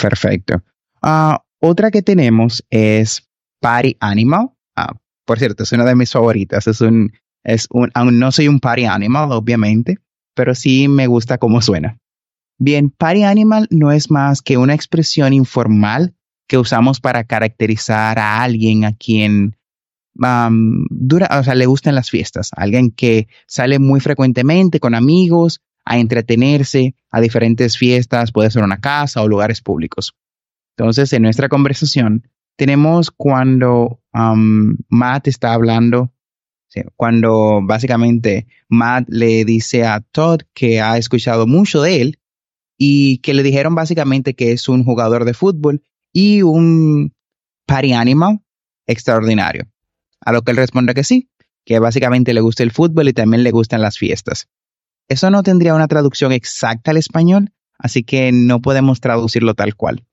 Perfecto. 0.00 0.62
Ah, 1.02 1.42
otra 1.60 1.90
que 1.90 2.02
tenemos 2.02 2.64
es 2.70 3.28
Party 3.60 3.96
Animal. 4.00 4.50
Ah, 4.76 4.94
por 5.24 5.38
cierto, 5.38 5.62
es 5.62 5.72
una 5.72 5.84
de 5.84 5.94
mis 5.94 6.12
favoritas. 6.12 6.66
Es 6.66 6.80
un, 6.80 7.12
es 7.44 7.66
un, 7.70 7.90
aún 7.94 8.18
no 8.18 8.32
soy 8.32 8.48
un 8.48 8.60
Party 8.60 8.84
Animal, 8.84 9.32
obviamente, 9.32 9.98
pero 10.34 10.54
sí 10.54 10.88
me 10.88 11.06
gusta 11.06 11.38
cómo 11.38 11.60
suena. 11.60 11.98
Bien, 12.58 12.90
Party 12.90 13.24
Animal 13.24 13.68
no 13.70 13.92
es 13.92 14.10
más 14.10 14.42
que 14.42 14.56
una 14.56 14.74
expresión 14.74 15.32
informal 15.32 16.14
que 16.48 16.58
usamos 16.58 17.00
para 17.00 17.24
caracterizar 17.24 18.18
a 18.18 18.42
alguien 18.42 18.84
a 18.84 18.96
quien 18.96 19.57
dura, 20.90 21.38
o 21.38 21.44
sea, 21.44 21.54
le 21.54 21.66
gustan 21.66 21.94
las 21.94 22.10
fiestas, 22.10 22.50
alguien 22.56 22.90
que 22.90 23.28
sale 23.46 23.78
muy 23.78 24.00
frecuentemente 24.00 24.80
con 24.80 24.94
amigos 24.94 25.60
a 25.84 25.98
entretenerse 25.98 26.94
a 27.10 27.20
diferentes 27.20 27.78
fiestas, 27.78 28.32
puede 28.32 28.50
ser 28.50 28.62
una 28.62 28.80
casa 28.80 29.22
o 29.22 29.28
lugares 29.28 29.62
públicos. 29.62 30.14
Entonces, 30.76 31.12
en 31.12 31.22
nuestra 31.22 31.48
conversación, 31.48 32.28
tenemos 32.56 33.10
cuando 33.10 34.00
Matt 34.12 35.28
está 35.28 35.54
hablando, 35.54 36.12
cuando 36.96 37.60
básicamente 37.62 38.46
Matt 38.68 39.08
le 39.08 39.44
dice 39.44 39.86
a 39.86 40.00
Todd 40.00 40.42
que 40.52 40.80
ha 40.80 40.98
escuchado 40.98 41.46
mucho 41.46 41.80
de 41.80 42.02
él 42.02 42.18
y 42.76 43.18
que 43.18 43.32
le 43.34 43.42
dijeron 43.42 43.74
básicamente 43.74 44.34
que 44.34 44.52
es 44.52 44.68
un 44.68 44.84
jugador 44.84 45.24
de 45.24 45.34
fútbol 45.34 45.82
y 46.12 46.42
un 46.42 47.14
party 47.66 47.92
animal 47.92 48.40
extraordinario. 48.86 49.64
A 50.20 50.32
lo 50.32 50.42
que 50.42 50.52
él 50.52 50.56
responde 50.56 50.94
que 50.94 51.04
sí, 51.04 51.30
que 51.64 51.78
básicamente 51.78 52.32
le 52.32 52.40
gusta 52.40 52.62
el 52.62 52.70
fútbol 52.70 53.08
y 53.08 53.12
también 53.12 53.42
le 53.42 53.50
gustan 53.50 53.82
las 53.82 53.98
fiestas. 53.98 54.48
Eso 55.08 55.30
no 55.30 55.42
tendría 55.42 55.74
una 55.74 55.88
traducción 55.88 56.32
exacta 56.32 56.90
al 56.90 56.96
español, 56.96 57.52
así 57.78 58.04
que 58.04 58.30
no 58.32 58.60
podemos 58.60 59.00
traducirlo 59.00 59.54
tal 59.54 59.74
cual. 59.74 60.04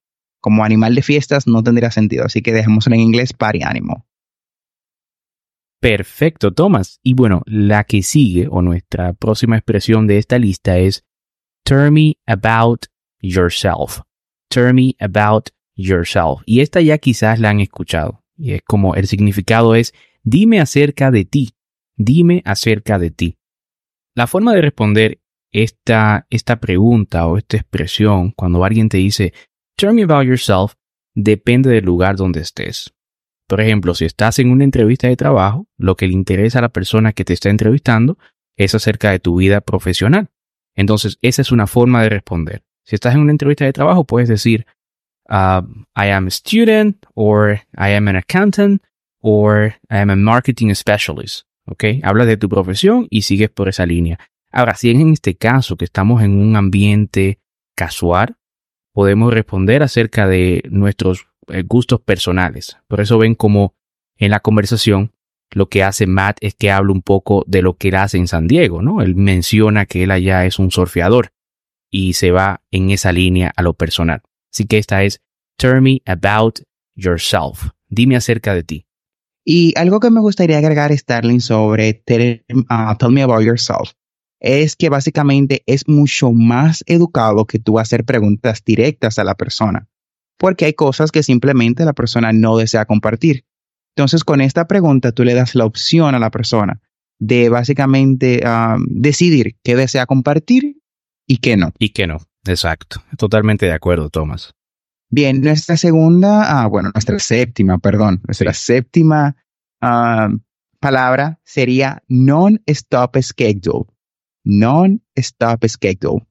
Como 0.42 0.64
animal 0.64 0.96
de 0.96 1.02
fiestas 1.02 1.48
no 1.48 1.64
tendría 1.64 1.92
sentido, 1.92 2.26
así 2.26 2.42
que 2.42 2.54
dejémoslo 2.54 2.94
en 2.94 3.02
inglés 3.02 3.34
party 3.34 3.64
animal. 3.64 4.04
Perfecto, 5.80 6.52
Thomas. 6.52 7.00
Y 7.04 7.14
bueno, 7.14 7.44
la 7.46 7.84
que 7.84 8.02
sigue 8.02 8.48
o 8.50 8.62
nuestra 8.62 9.14
próxima 9.14 9.56
expresión 9.56 10.08
de 10.08 10.18
esta 10.18 10.40
lista 10.40 10.78
es 10.78 11.06
Tell 11.64 11.92
me 11.92 12.18
about 12.26 12.88
yourself. 13.22 14.02
Tell 14.50 14.74
me 14.74 14.96
about 15.00 15.50
yourself. 15.76 16.42
Y 16.46 16.62
esta 16.62 16.82
ya 16.82 16.98
quizás 16.98 17.40
la 17.40 17.50
han 17.50 17.60
escuchado. 17.60 18.25
Y 18.38 18.54
es 18.54 18.62
como 18.64 18.96
el 18.96 19.08
significado 19.08 19.76
es 19.76 19.94
dime 20.24 20.60
acerca 20.60 21.12
de 21.12 21.26
ti. 21.26 21.56
Dime 21.96 22.42
acerca 22.46 23.00
de 23.00 23.12
ti. 23.12 23.38
La 24.16 24.28
forma 24.28 24.54
de 24.54 24.62
responder 24.62 25.22
esta, 25.52 26.28
esta 26.30 26.60
pregunta 26.60 27.28
o 27.28 27.38
esta 27.38 27.58
expresión 27.58 28.32
cuando 28.32 28.64
alguien 28.64 28.90
te 28.90 28.98
dice 28.98 29.34
Tell 29.78 29.94
me 29.94 30.04
about 30.04 30.26
yourself 30.26 30.74
depende 31.14 31.70
del 31.70 31.86
lugar 31.86 32.16
donde 32.16 32.42
estés. 32.42 32.94
Por 33.48 33.62
ejemplo, 33.62 33.94
si 33.94 34.06
estás 34.06 34.40
en 34.40 34.50
una 34.50 34.64
entrevista 34.64 35.08
de 35.08 35.16
trabajo, 35.16 35.68
lo 35.78 35.96
que 35.96 36.08
le 36.08 36.14
interesa 36.14 36.60
a 36.60 36.64
la 36.64 36.70
persona 36.70 37.14
que 37.14 37.26
te 37.26 37.34
está 37.34 37.50
entrevistando 37.50 38.18
es 38.58 38.74
acerca 38.74 39.12
de 39.12 39.20
tu 39.20 39.38
vida 39.38 39.62
profesional. 39.62 40.30
Entonces, 40.76 41.18
esa 41.22 41.42
es 41.42 41.52
una 41.52 41.68
forma 41.68 42.02
de 42.04 42.10
responder. 42.10 42.64
Si 42.84 42.96
estás 42.96 43.16
en 43.16 43.22
una 43.22 43.32
entrevista 43.32 43.66
de 43.66 43.74
trabajo, 43.74 44.04
puedes 44.04 44.30
decir, 44.30 44.66
uh, 45.30 45.62
I 45.96 46.08
am 46.08 46.28
a 46.28 46.32
student, 46.32 47.06
or 47.16 47.62
I 47.78 47.90
am 47.90 48.08
an 48.08 48.16
accountant, 48.16 48.82
or 49.22 49.76
I 49.90 49.98
am 49.98 50.10
a 50.10 50.16
marketing 50.16 50.74
specialist. 50.74 51.46
¿Ok? 51.68 51.84
Hablas 52.04 52.28
de 52.28 52.38
tu 52.38 52.48
profesión 52.48 53.08
y 53.10 53.24
sigues 53.24 53.50
por 53.50 53.70
esa 53.70 53.86
línea. 53.86 54.20
Ahora, 54.52 54.76
si 54.76 54.92
en 54.92 55.12
este 55.12 55.36
caso 55.36 55.78
que 55.78 55.86
estamos 55.86 56.22
en 56.22 56.38
un 56.38 56.56
ambiente 56.56 57.40
casual, 57.76 58.38
podemos 58.94 59.34
responder 59.34 59.84
acerca 59.84 60.28
de 60.28 60.64
nuestros 60.70 61.28
eh, 61.48 61.64
gustos 61.64 62.00
personales. 62.02 62.78
Por 62.88 63.02
eso 63.02 63.18
ven 63.18 63.36
como 63.36 63.74
en 64.18 64.32
la 64.32 64.40
conversación 64.40 65.12
lo 65.52 65.70
que 65.70 65.84
hace 65.84 66.08
Matt 66.08 66.38
es 66.42 66.56
que 66.56 66.72
habla 66.72 66.92
un 66.92 67.02
poco 67.02 67.44
de 67.48 67.62
lo 67.62 67.78
que 67.78 67.90
él 67.90 67.96
hace 67.96 68.18
en 68.18 68.28
San 68.28 68.48
Diego, 68.48 68.82
¿no? 68.82 69.02
Él 69.02 69.16
menciona 69.16 69.86
que 69.86 70.04
él 70.04 70.12
allá 70.12 70.46
es 70.46 70.60
un 70.60 70.72
surfeador 70.72 71.32
y 71.90 72.14
se 72.14 72.32
va 72.32 72.62
en 72.72 72.90
esa 72.90 73.12
línea 73.12 73.52
a 73.56 73.62
lo 73.62 73.74
personal. 73.74 74.22
Así 74.56 74.66
que 74.68 74.78
esta 74.78 75.04
es 75.04 75.20
Tell 75.58 75.82
me 75.82 76.02
about 76.06 76.60
yourself. 76.96 77.72
Dime 77.90 78.16
acerca 78.16 78.54
de 78.54 78.64
ti. 78.64 78.86
Y 79.44 79.78
algo 79.78 80.00
que 80.00 80.10
me 80.10 80.22
gustaría 80.22 80.58
agregar, 80.58 80.98
Starling, 80.98 81.42
sobre 81.42 81.94
tell, 81.94 82.46
uh, 82.70 82.96
tell 82.98 83.12
me 83.12 83.22
about 83.22 83.44
yourself, 83.44 83.92
es 84.40 84.78
que 84.78 84.88
básicamente 84.88 85.62
es 85.66 85.90
mucho 85.90 86.32
más 86.32 86.84
educado 86.88 87.46
que 87.46 87.60
tú 87.60 87.80
hacer 87.80 88.06
preguntas 88.06 88.64
directas 88.64 89.20
a 89.20 89.26
la 89.26 89.36
persona, 89.36 89.90
porque 90.38 90.66
hay 90.66 90.74
cosas 90.74 91.12
que 91.12 91.22
simplemente 91.22 91.84
la 91.84 91.94
persona 91.94 92.32
no 92.32 92.58
desea 92.58 92.86
compartir. 92.86 93.46
Entonces, 93.96 94.24
con 94.24 94.40
esta 94.40 94.68
pregunta, 94.68 95.12
tú 95.12 95.26
le 95.26 95.34
das 95.34 95.56
la 95.56 95.66
opción 95.66 96.16
a 96.16 96.20
la 96.20 96.32
persona 96.32 96.82
de 97.20 97.50
básicamente 97.50 98.42
decidir 98.88 99.58
qué 99.64 99.76
desea 99.76 100.06
compartir 100.06 100.78
y 101.28 101.38
qué 101.38 101.56
no. 101.56 101.72
Y 101.78 101.90
qué 101.90 102.08
no, 102.08 102.20
exacto. 102.48 103.02
Totalmente 103.18 103.66
de 103.66 103.74
acuerdo, 103.74 104.10
Tomás. 104.10 104.54
Bien, 105.10 105.42
nuestra 105.42 105.78
segunda, 105.78 106.62
ah, 106.62 106.68
bueno, 106.68 106.92
nuestra 106.94 107.20
séptima, 107.20 107.78
perdón, 107.78 108.22
nuestra 108.26 108.54
séptima 108.54 109.36
palabra 110.80 111.40
sería 111.44 112.04
non-stop 112.08 113.18
schedule. 113.22 113.86
Non-stop 114.44 115.66
schedule. 115.68 116.26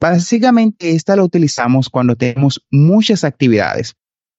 Básicamente, 0.00 0.90
esta 0.90 1.16
la 1.16 1.24
utilizamos 1.24 1.88
cuando 1.88 2.16
tenemos 2.16 2.64
muchas 2.70 3.24
actividades 3.24 3.96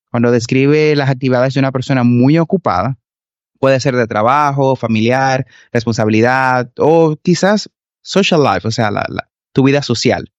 cuando 0.09 0.31
describe 0.31 0.95
las 0.95 1.09
actividades 1.09 1.53
de 1.53 1.59
una 1.59 1.71
persona 1.71 2.03
muy 2.03 2.37
ocupada, 2.37 2.97
puede 3.59 3.79
ser 3.79 3.95
de 3.95 4.07
trabajo, 4.07 4.75
familiar, 4.75 5.45
responsabilidad 5.71 6.71
o 6.77 7.15
quizás 7.21 7.69
social 8.01 8.43
life, 8.43 8.67
o 8.67 8.71
sea, 8.71 8.91
tu 9.53 9.63
vida 9.63 9.81
social. 9.81 10.31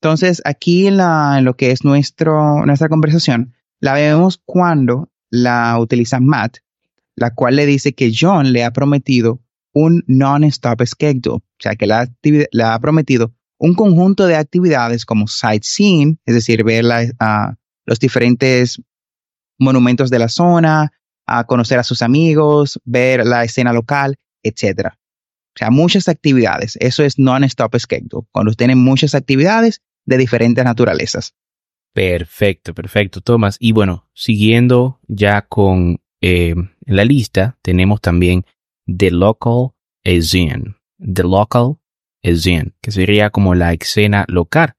Entonces, 0.00 0.40
aquí 0.44 0.86
en, 0.86 0.96
la, 0.96 1.40
lo 1.40 1.56
que 1.56 1.72
es 1.72 1.84
nuestro, 1.84 2.64
nuestra 2.64 2.88
conversación, 2.88 3.54
la 3.80 3.94
vemos 3.94 4.40
cuando 4.44 5.10
la 5.30 5.76
utiliza 5.78 6.20
Matt, 6.20 6.58
la 7.16 7.34
cual 7.34 7.56
le 7.56 7.66
dice 7.66 7.94
que 7.94 8.12
John 8.16 8.52
le 8.52 8.64
ha 8.64 8.72
prometido 8.72 9.40
un 9.72 10.04
non-stop 10.06 10.84
schedule, 10.84 11.36
o 11.36 11.42
sea, 11.58 11.74
que 11.74 11.86
le 11.86 12.64
ha, 12.64 12.78
prometido 12.78 13.34
un 13.58 13.74
conjunto 13.74 14.26
de 14.26 14.36
actividades 14.36 15.04
como 15.04 15.26
sightseeing, 15.26 16.20
es 16.24 16.34
decir, 16.34 16.62
ver 16.62 16.84
los 17.84 17.98
diferentes 17.98 18.80
monumentos 19.58 20.10
de 20.10 20.18
la 20.20 20.28
zona, 20.28 20.92
a 21.26 21.44
conocer 21.44 21.78
a 21.78 21.84
sus 21.84 22.02
amigos, 22.02 22.80
ver 22.84 23.26
la 23.26 23.44
escena 23.44 23.72
local, 23.72 24.16
etc. 24.44 24.90
O 24.90 25.58
sea, 25.58 25.70
muchas 25.70 26.08
actividades. 26.08 26.76
Eso 26.80 27.02
es 27.02 27.18
non-stop 27.18 27.76
schedule, 27.78 28.26
cuando 28.30 28.52
tienen 28.54 28.78
muchas 28.78 29.16
actividades 29.16 29.82
de 30.08 30.16
diferentes 30.16 30.64
naturalezas. 30.64 31.34
Perfecto, 31.92 32.74
perfecto, 32.74 33.20
Tomás. 33.20 33.58
Y 33.60 33.72
bueno, 33.72 34.08
siguiendo 34.14 35.00
ya 35.06 35.42
con 35.42 36.00
eh, 36.22 36.54
la 36.86 37.04
lista, 37.04 37.58
tenemos 37.60 38.00
también 38.00 38.44
The 38.86 39.10
Local 39.10 39.72
Scene. 40.04 40.76
The 40.98 41.24
Local 41.24 41.76
Scene, 42.24 42.72
que 42.80 42.90
sería 42.90 43.28
como 43.30 43.54
la 43.54 43.74
escena 43.74 44.24
local. 44.28 44.74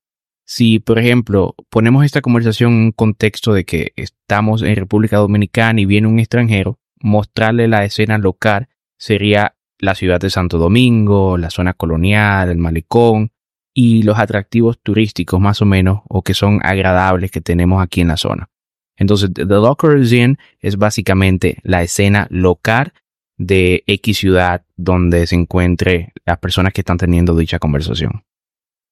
Si, 0.45 0.79
por 0.79 0.97
ejemplo, 0.97 1.55
ponemos 1.69 2.05
esta 2.05 2.21
conversación 2.21 2.73
en 2.73 2.79
un 2.85 2.91
contexto 2.91 3.53
de 3.53 3.65
que 3.65 3.93
estamos 3.97 4.63
en 4.63 4.75
República 4.75 5.17
Dominicana 5.17 5.79
y 5.79 5.85
viene 5.85 6.07
un 6.07 6.17
extranjero, 6.17 6.79
mostrarle 7.01 7.67
la 7.67 7.85
escena 7.85 8.17
local 8.17 8.67
sería 8.97 9.55
la 9.77 9.93
ciudad 9.93 10.19
de 10.19 10.31
Santo 10.31 10.57
Domingo, 10.57 11.37
la 11.37 11.51
zona 11.51 11.73
colonial, 11.73 12.49
el 12.49 12.57
malecón 12.57 13.31
y 13.73 14.03
los 14.03 14.17
atractivos 14.17 14.79
turísticos 14.81 15.39
más 15.39 15.61
o 15.61 15.65
menos 15.65 16.01
o 16.09 16.21
que 16.21 16.33
son 16.33 16.59
agradables 16.63 17.31
que 17.31 17.41
tenemos 17.41 17.81
aquí 17.81 18.01
en 18.01 18.09
la 18.09 18.17
zona. 18.17 18.49
Entonces, 18.97 19.31
The 19.33 19.45
Locker 19.45 20.01
Inn 20.13 20.37
es 20.59 20.77
básicamente 20.77 21.59
la 21.63 21.81
escena 21.81 22.27
local 22.29 22.93
de 23.37 23.83
X 23.87 24.17
ciudad 24.17 24.65
donde 24.75 25.25
se 25.25 25.35
encuentre 25.35 26.11
las 26.25 26.37
personas 26.39 26.73
que 26.73 26.81
están 26.81 26.97
teniendo 26.97 27.35
dicha 27.35 27.59
conversación. 27.59 28.23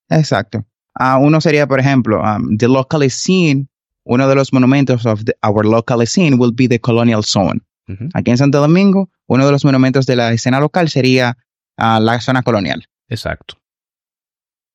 Exacto. 0.10 0.66
Uh, 0.98 1.20
uno 1.20 1.42
sería, 1.42 1.68
por 1.68 1.80
ejemplo, 1.80 2.22
um, 2.22 2.58
the 2.58 2.68
local 2.68 3.02
scene. 3.12 3.68
Uno 4.06 4.30
de 4.30 4.36
los 4.36 4.54
monumentos 4.54 5.06
of 5.06 5.26
the, 5.26 5.36
our 5.46 5.66
local 5.66 6.08
scene 6.08 6.38
will 6.38 6.54
be 6.56 6.70
the 6.70 6.80
colonial 6.80 7.24
zone. 7.24 7.60
Uh 7.90 7.94
-huh. 7.94 8.10
Aquí 8.14 8.32
en 8.32 8.38
Santo 8.38 8.60
Domingo, 8.60 9.10
uno 9.28 9.46
de 9.46 9.52
los 9.52 9.66
monumentos 9.66 10.06
de 10.06 10.16
la 10.16 10.32
escena 10.32 10.62
local 10.62 10.88
sería 10.88 11.36
uh, 11.78 12.00
la 12.00 12.22
zona 12.22 12.42
colonial. 12.42 12.86
Exacto. 13.10 13.58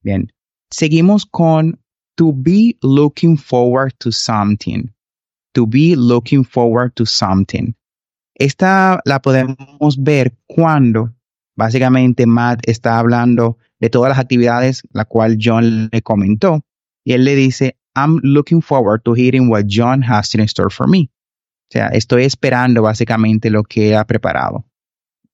Bien. 0.02 0.32
Seguimos 0.70 1.26
con 1.26 1.78
to 2.16 2.32
be 2.32 2.76
looking 2.82 3.36
forward 3.36 3.94
to 3.98 4.10
something. 4.10 4.90
To 5.54 5.66
be 5.66 5.94
looking 5.96 6.44
forward 6.44 6.94
to 6.94 7.04
something. 7.04 7.74
Esta 8.34 9.00
la 9.04 9.20
podemos 9.20 10.02
ver 10.02 10.34
cuando 10.46 11.14
básicamente 11.56 12.26
Matt 12.26 12.66
está 12.66 12.98
hablando 12.98 13.58
de 13.78 13.90
todas 13.90 14.10
las 14.10 14.18
actividades 14.18 14.82
la 14.92 15.04
cual 15.04 15.36
John 15.40 15.88
le 15.92 16.02
comentó 16.02 16.64
y 17.04 17.12
él 17.12 17.24
le 17.24 17.34
dice, 17.34 17.76
I'm 17.94 18.20
looking 18.22 18.62
forward 18.62 19.02
to 19.04 19.14
hearing 19.14 19.50
what 19.50 19.64
John 19.66 20.02
has 20.02 20.34
in 20.34 20.40
store 20.42 20.70
for 20.70 20.88
me. 20.88 21.10
O 21.68 21.72
sea, 21.72 21.88
estoy 21.88 22.24
esperando 22.24 22.82
básicamente 22.82 23.50
lo 23.50 23.64
que 23.64 23.96
ha 23.96 24.04
preparado. 24.06 24.64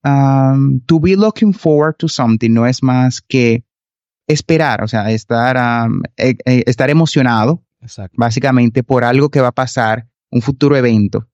Um, 0.04 0.80
to 0.86 1.00
be 1.00 1.16
looking 1.16 1.52
forward 1.52 1.96
to 1.98 2.08
something 2.08 2.52
no 2.52 2.66
es 2.66 2.82
más 2.82 3.20
que 3.20 3.64
esperar, 4.28 4.82
o 4.84 4.88
sea, 4.88 5.10
estar, 5.10 5.88
um, 5.88 6.02
eh, 6.16 6.36
eh, 6.44 6.62
estar 6.66 6.90
emocionado 6.90 7.64
Exacto. 7.80 8.14
básicamente 8.16 8.82
por 8.82 9.04
algo 9.04 9.30
que 9.30 9.40
va 9.40 9.48
a 9.48 9.52
pasar, 9.52 10.06
un 10.30 10.42
futuro 10.42 10.76
evento. 10.76 11.26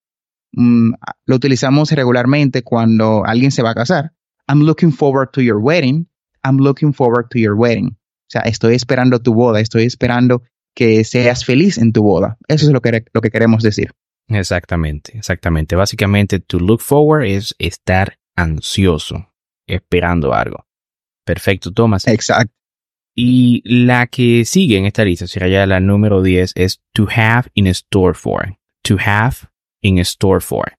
Um, 0.57 0.93
lo 1.27 1.37
utilizamos 1.37 1.91
regularmente 1.91 2.63
cuando 2.63 3.25
alguien 3.27 3.51
se 3.51 3.63
va 3.63 3.71
a 3.71 3.75
casar. 3.75 4.13
I'm 4.49 4.61
looking 4.61 4.93
forward 4.93 5.31
to 5.33 5.41
your 5.41 5.59
wedding. 5.59 6.09
I'm 6.45 6.59
looking 6.59 6.93
forward 6.93 7.29
to 7.31 7.39
your 7.39 7.55
wedding. 7.55 7.89
O 7.89 8.31
sea, 8.31 8.43
estoy 8.43 8.75
esperando 8.75 9.21
tu 9.21 9.35
boda, 9.35 9.61
estoy 9.61 9.85
esperando 9.85 10.43
que 10.75 11.05
seas 11.05 11.45
feliz 11.45 11.79
en 11.79 11.93
tu 11.93 12.03
boda. 12.03 12.37
Eso 12.49 12.67
es 12.67 12.73
lo 12.73 12.81
que, 12.81 13.05
lo 13.13 13.21
que 13.21 13.31
queremos 13.31 13.63
decir. 13.63 13.91
Exactamente, 14.29 15.17
exactamente. 15.19 15.77
Básicamente, 15.77 16.41
to 16.41 16.59
look 16.59 16.81
forward 16.81 17.25
es 17.25 17.55
estar 17.59 18.19
ansioso, 18.37 19.33
esperando 19.67 20.33
algo. 20.33 20.67
Perfecto, 21.25 21.73
Thomas. 21.73 22.07
Exacto. 22.07 22.53
Y 23.17 23.63
la 23.65 24.09
que 24.09 24.45
sigue 24.45 24.77
en 24.77 24.87
esta 24.87 25.05
lista, 25.05 25.27
será 25.27 25.47
ya 25.49 25.67
la 25.67 25.81
número 25.81 26.23
10, 26.23 26.53
es 26.57 26.81
to 26.93 27.07
have 27.15 27.49
in 27.55 27.67
store 27.69 28.15
for. 28.15 28.57
To 28.83 28.97
have 28.99 29.49
in 29.83 29.99
store 29.99 30.41
for. 30.41 30.73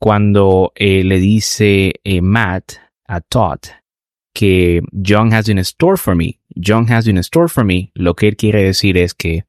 Cuando 0.00 0.72
eh, 0.74 1.04
le 1.04 1.18
dice 1.18 1.94
eh, 2.02 2.20
Matt 2.20 2.74
a 3.06 3.20
Todd 3.20 3.60
que 4.34 4.82
John 4.92 5.32
has 5.32 5.48
in 5.48 5.58
store 5.58 5.96
for 5.96 6.14
me, 6.14 6.40
John 6.56 6.90
has 6.90 7.06
in 7.06 7.18
store 7.18 7.48
for 7.48 7.64
me, 7.64 7.90
lo 7.94 8.14
que 8.14 8.28
él 8.28 8.36
quiere 8.36 8.62
decir 8.62 8.96
es 8.96 9.14
que 9.14 9.44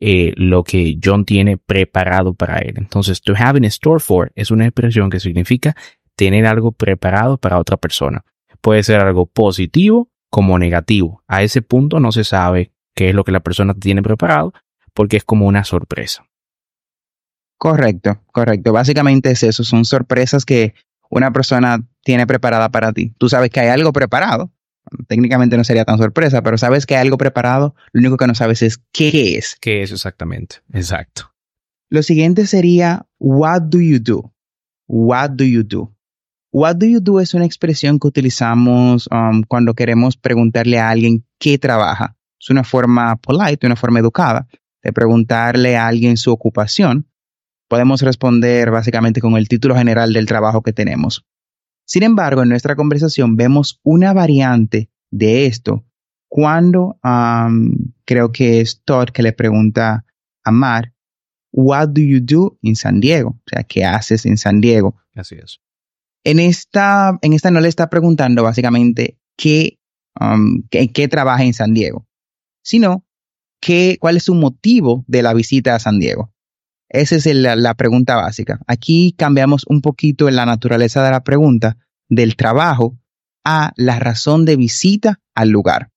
eh, 0.00 0.34
lo 0.36 0.64
que 0.64 0.98
John 1.02 1.24
tiene 1.24 1.56
preparado 1.56 2.34
para 2.34 2.58
él. 2.58 2.74
Entonces, 2.76 3.22
to 3.22 3.34
have 3.36 3.56
in 3.56 3.64
store 3.64 4.00
for 4.00 4.32
es 4.34 4.50
una 4.50 4.66
expresión 4.66 5.08
que 5.08 5.20
significa 5.20 5.74
tener 6.16 6.46
algo 6.46 6.72
preparado 6.72 7.38
para 7.38 7.58
otra 7.58 7.76
persona. 7.76 8.24
Puede 8.60 8.82
ser 8.82 9.00
algo 9.00 9.26
positivo 9.26 10.10
como 10.34 10.58
negativo. 10.58 11.22
A 11.28 11.44
ese 11.44 11.62
punto 11.62 12.00
no 12.00 12.10
se 12.10 12.24
sabe 12.24 12.72
qué 12.96 13.10
es 13.10 13.14
lo 13.14 13.22
que 13.22 13.30
la 13.30 13.38
persona 13.38 13.72
tiene 13.72 14.02
preparado 14.02 14.52
porque 14.92 15.16
es 15.16 15.22
como 15.22 15.46
una 15.46 15.62
sorpresa. 15.62 16.26
Correcto, 17.56 18.20
correcto. 18.32 18.72
Básicamente 18.72 19.30
es 19.30 19.44
eso, 19.44 19.62
son 19.62 19.84
sorpresas 19.84 20.44
que 20.44 20.74
una 21.08 21.32
persona 21.32 21.86
tiene 22.02 22.26
preparada 22.26 22.68
para 22.70 22.92
ti. 22.92 23.14
Tú 23.16 23.28
sabes 23.28 23.50
que 23.50 23.60
hay 23.60 23.68
algo 23.68 23.92
preparado. 23.92 24.50
Técnicamente 25.06 25.56
no 25.56 25.62
sería 25.62 25.84
tan 25.84 25.98
sorpresa, 25.98 26.42
pero 26.42 26.58
sabes 26.58 26.84
que 26.84 26.96
hay 26.96 27.02
algo 27.02 27.16
preparado. 27.16 27.76
Lo 27.92 28.00
único 28.00 28.16
que 28.16 28.26
no 28.26 28.34
sabes 28.34 28.60
es 28.62 28.82
qué 28.90 29.38
es. 29.38 29.56
¿Qué 29.60 29.84
es 29.84 29.92
exactamente? 29.92 30.56
Exacto. 30.72 31.32
Lo 31.90 32.02
siguiente 32.02 32.48
sería, 32.48 33.06
what 33.20 33.62
do 33.62 33.80
you 33.80 34.00
do? 34.00 34.34
What 34.88 35.30
do 35.30 35.44
you 35.44 35.62
do? 35.62 35.93
What 36.54 36.76
do 36.76 36.86
you 36.86 37.00
do 37.00 37.18
es 37.18 37.34
una 37.34 37.46
expresión 37.46 37.98
que 37.98 38.06
utilizamos 38.06 39.08
um, 39.10 39.42
cuando 39.42 39.74
queremos 39.74 40.16
preguntarle 40.16 40.78
a 40.78 40.88
alguien 40.88 41.26
qué 41.40 41.58
trabaja. 41.58 42.16
Es 42.38 42.48
una 42.48 42.62
forma 42.62 43.16
polite, 43.16 43.66
una 43.66 43.74
forma 43.74 43.98
educada 43.98 44.46
de 44.80 44.92
preguntarle 44.92 45.76
a 45.76 45.88
alguien 45.88 46.16
su 46.16 46.30
ocupación. 46.30 47.08
Podemos 47.66 48.02
responder 48.02 48.70
básicamente 48.70 49.20
con 49.20 49.36
el 49.36 49.48
título 49.48 49.74
general 49.74 50.12
del 50.12 50.26
trabajo 50.26 50.62
que 50.62 50.72
tenemos. 50.72 51.26
Sin 51.86 52.04
embargo, 52.04 52.44
en 52.44 52.50
nuestra 52.50 52.76
conversación 52.76 53.34
vemos 53.34 53.80
una 53.82 54.12
variante 54.12 54.90
de 55.10 55.46
esto 55.46 55.84
cuando 56.28 57.00
um, 57.02 57.74
creo 58.04 58.30
que 58.30 58.60
es 58.60 58.80
Todd 58.84 59.08
que 59.08 59.24
le 59.24 59.32
pregunta 59.32 60.04
a 60.44 60.52
Mar, 60.52 60.92
What 61.50 61.88
do 61.88 62.00
you 62.00 62.20
do 62.20 62.56
in 62.62 62.76
San 62.76 63.00
Diego? 63.00 63.30
O 63.30 63.50
sea, 63.50 63.64
¿qué 63.64 63.84
haces 63.84 64.24
en 64.24 64.36
San 64.36 64.60
Diego? 64.60 64.94
Así 65.16 65.34
es. 65.34 65.60
En 66.24 66.38
esta, 66.38 67.18
en 67.22 67.32
esta 67.32 67.50
no 67.50 67.60
le 67.60 67.68
está 67.68 67.90
preguntando 67.90 68.42
básicamente 68.42 69.18
qué, 69.36 69.78
um, 70.18 70.62
qué, 70.70 70.88
qué 70.88 71.08
trabaja 71.08 71.44
en 71.44 71.54
San 71.54 71.74
Diego, 71.74 72.06
sino 72.62 73.04
qué, 73.60 73.98
cuál 74.00 74.16
es 74.16 74.24
su 74.24 74.34
motivo 74.34 75.04
de 75.06 75.22
la 75.22 75.34
visita 75.34 75.74
a 75.74 75.80
San 75.80 75.98
Diego. 75.98 76.34
Esa 76.94 77.16
es 77.16 77.26
la, 77.26 77.74
pregunta 77.74 78.14
básica. 78.14 78.60
Aquí 78.68 79.14
cambiamos 79.18 79.64
un 79.66 79.80
poquito 79.80 80.28
en 80.28 80.36
la 80.36 80.46
naturaleza 80.46 81.04
de 81.04 81.10
la 81.10 81.24
pregunta 81.24 81.76
del 82.08 82.36
trabajo 82.36 82.96
a 83.44 83.72
la 83.76 83.98
razón 83.98 84.44
de 84.44 84.54
visita 84.54 85.20
al 85.34 85.48
lugar. 85.48 85.90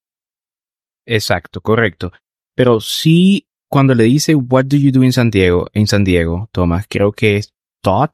Exacto, 1.06 1.62
correcto. 1.62 2.12
Pero 2.56 2.82
sí, 2.82 3.48
cuando 3.70 3.94
le 3.94 4.06
dice 4.06 4.34
What 4.34 4.66
do 4.66 4.78
you 4.78 4.92
do 4.92 5.04
in 5.04 5.14
San 5.14 5.30
Diego, 5.30 5.68
en 5.74 5.86
San 5.86 6.04
Diego, 6.04 6.50
Tomás, 6.52 6.88
creo 6.90 7.12
que 7.12 7.38
es 7.38 7.54
Todd. 7.84 8.10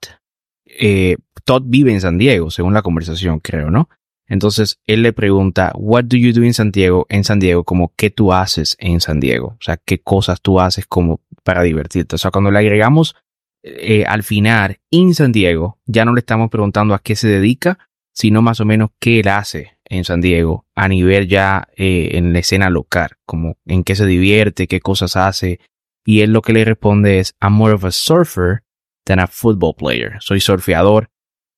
Eh, 0.79 1.17
Todd 1.45 1.63
vive 1.65 1.91
en 1.91 2.01
San 2.01 2.17
Diego, 2.17 2.51
según 2.51 2.73
la 2.73 2.81
conversación, 2.81 3.39
creo, 3.39 3.69
¿no? 3.69 3.89
Entonces 4.27 4.79
él 4.85 5.01
le 5.03 5.13
pregunta, 5.13 5.71
What 5.75 6.05
do 6.05 6.17
you 6.17 6.33
do 6.33 6.43
in 6.43 6.53
San 6.53 6.71
Diego? 6.71 7.05
En 7.09 7.23
San 7.23 7.39
Diego, 7.39 7.63
como 7.63 7.93
qué 7.95 8.09
tú 8.09 8.33
haces 8.33 8.75
en 8.79 9.01
San 9.01 9.19
Diego, 9.19 9.57
o 9.59 9.61
sea, 9.61 9.77
qué 9.77 9.99
cosas 9.99 10.41
tú 10.41 10.59
haces 10.59 10.85
como 10.87 11.21
para 11.43 11.61
divertirte. 11.61 12.15
O 12.15 12.17
sea, 12.17 12.31
cuando 12.31 12.49
le 12.49 12.59
agregamos 12.59 13.15
eh, 13.63 14.05
al 14.05 14.23
final 14.23 14.79
en 14.91 15.13
San 15.13 15.31
Diego, 15.31 15.79
ya 15.85 16.05
no 16.05 16.13
le 16.13 16.19
estamos 16.19 16.49
preguntando 16.49 16.93
a 16.93 16.99
qué 16.99 17.15
se 17.15 17.27
dedica, 17.27 17.77
sino 18.13 18.41
más 18.41 18.59
o 18.59 18.65
menos 18.65 18.91
qué 18.99 19.19
él 19.19 19.27
hace 19.27 19.77
en 19.85 20.03
San 20.03 20.21
Diego 20.21 20.65
a 20.75 20.87
nivel 20.87 21.27
ya 21.27 21.67
eh, 21.75 22.11
en 22.13 22.33
la 22.33 22.39
escena 22.39 22.69
local, 22.69 23.11
como 23.25 23.57
en 23.65 23.83
qué 23.83 23.95
se 23.95 24.05
divierte, 24.05 24.67
qué 24.67 24.79
cosas 24.79 25.15
hace. 25.15 25.59
Y 26.05 26.21
él 26.21 26.33
lo 26.33 26.41
que 26.41 26.53
le 26.53 26.65
responde 26.65 27.19
es, 27.19 27.35
I'm 27.41 27.53
more 27.53 27.73
of 27.73 27.85
a 27.85 27.91
surfer 27.91 28.63
than 29.05 29.19
a 29.19 29.27
football 29.27 29.75
player. 29.75 30.17
Soy 30.19 30.39
surfeador 30.39 31.09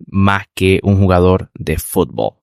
más 0.07 0.45
que 0.53 0.79
un 0.83 0.97
jugador 0.97 1.49
de 1.53 1.77
fútbol. 1.77 2.33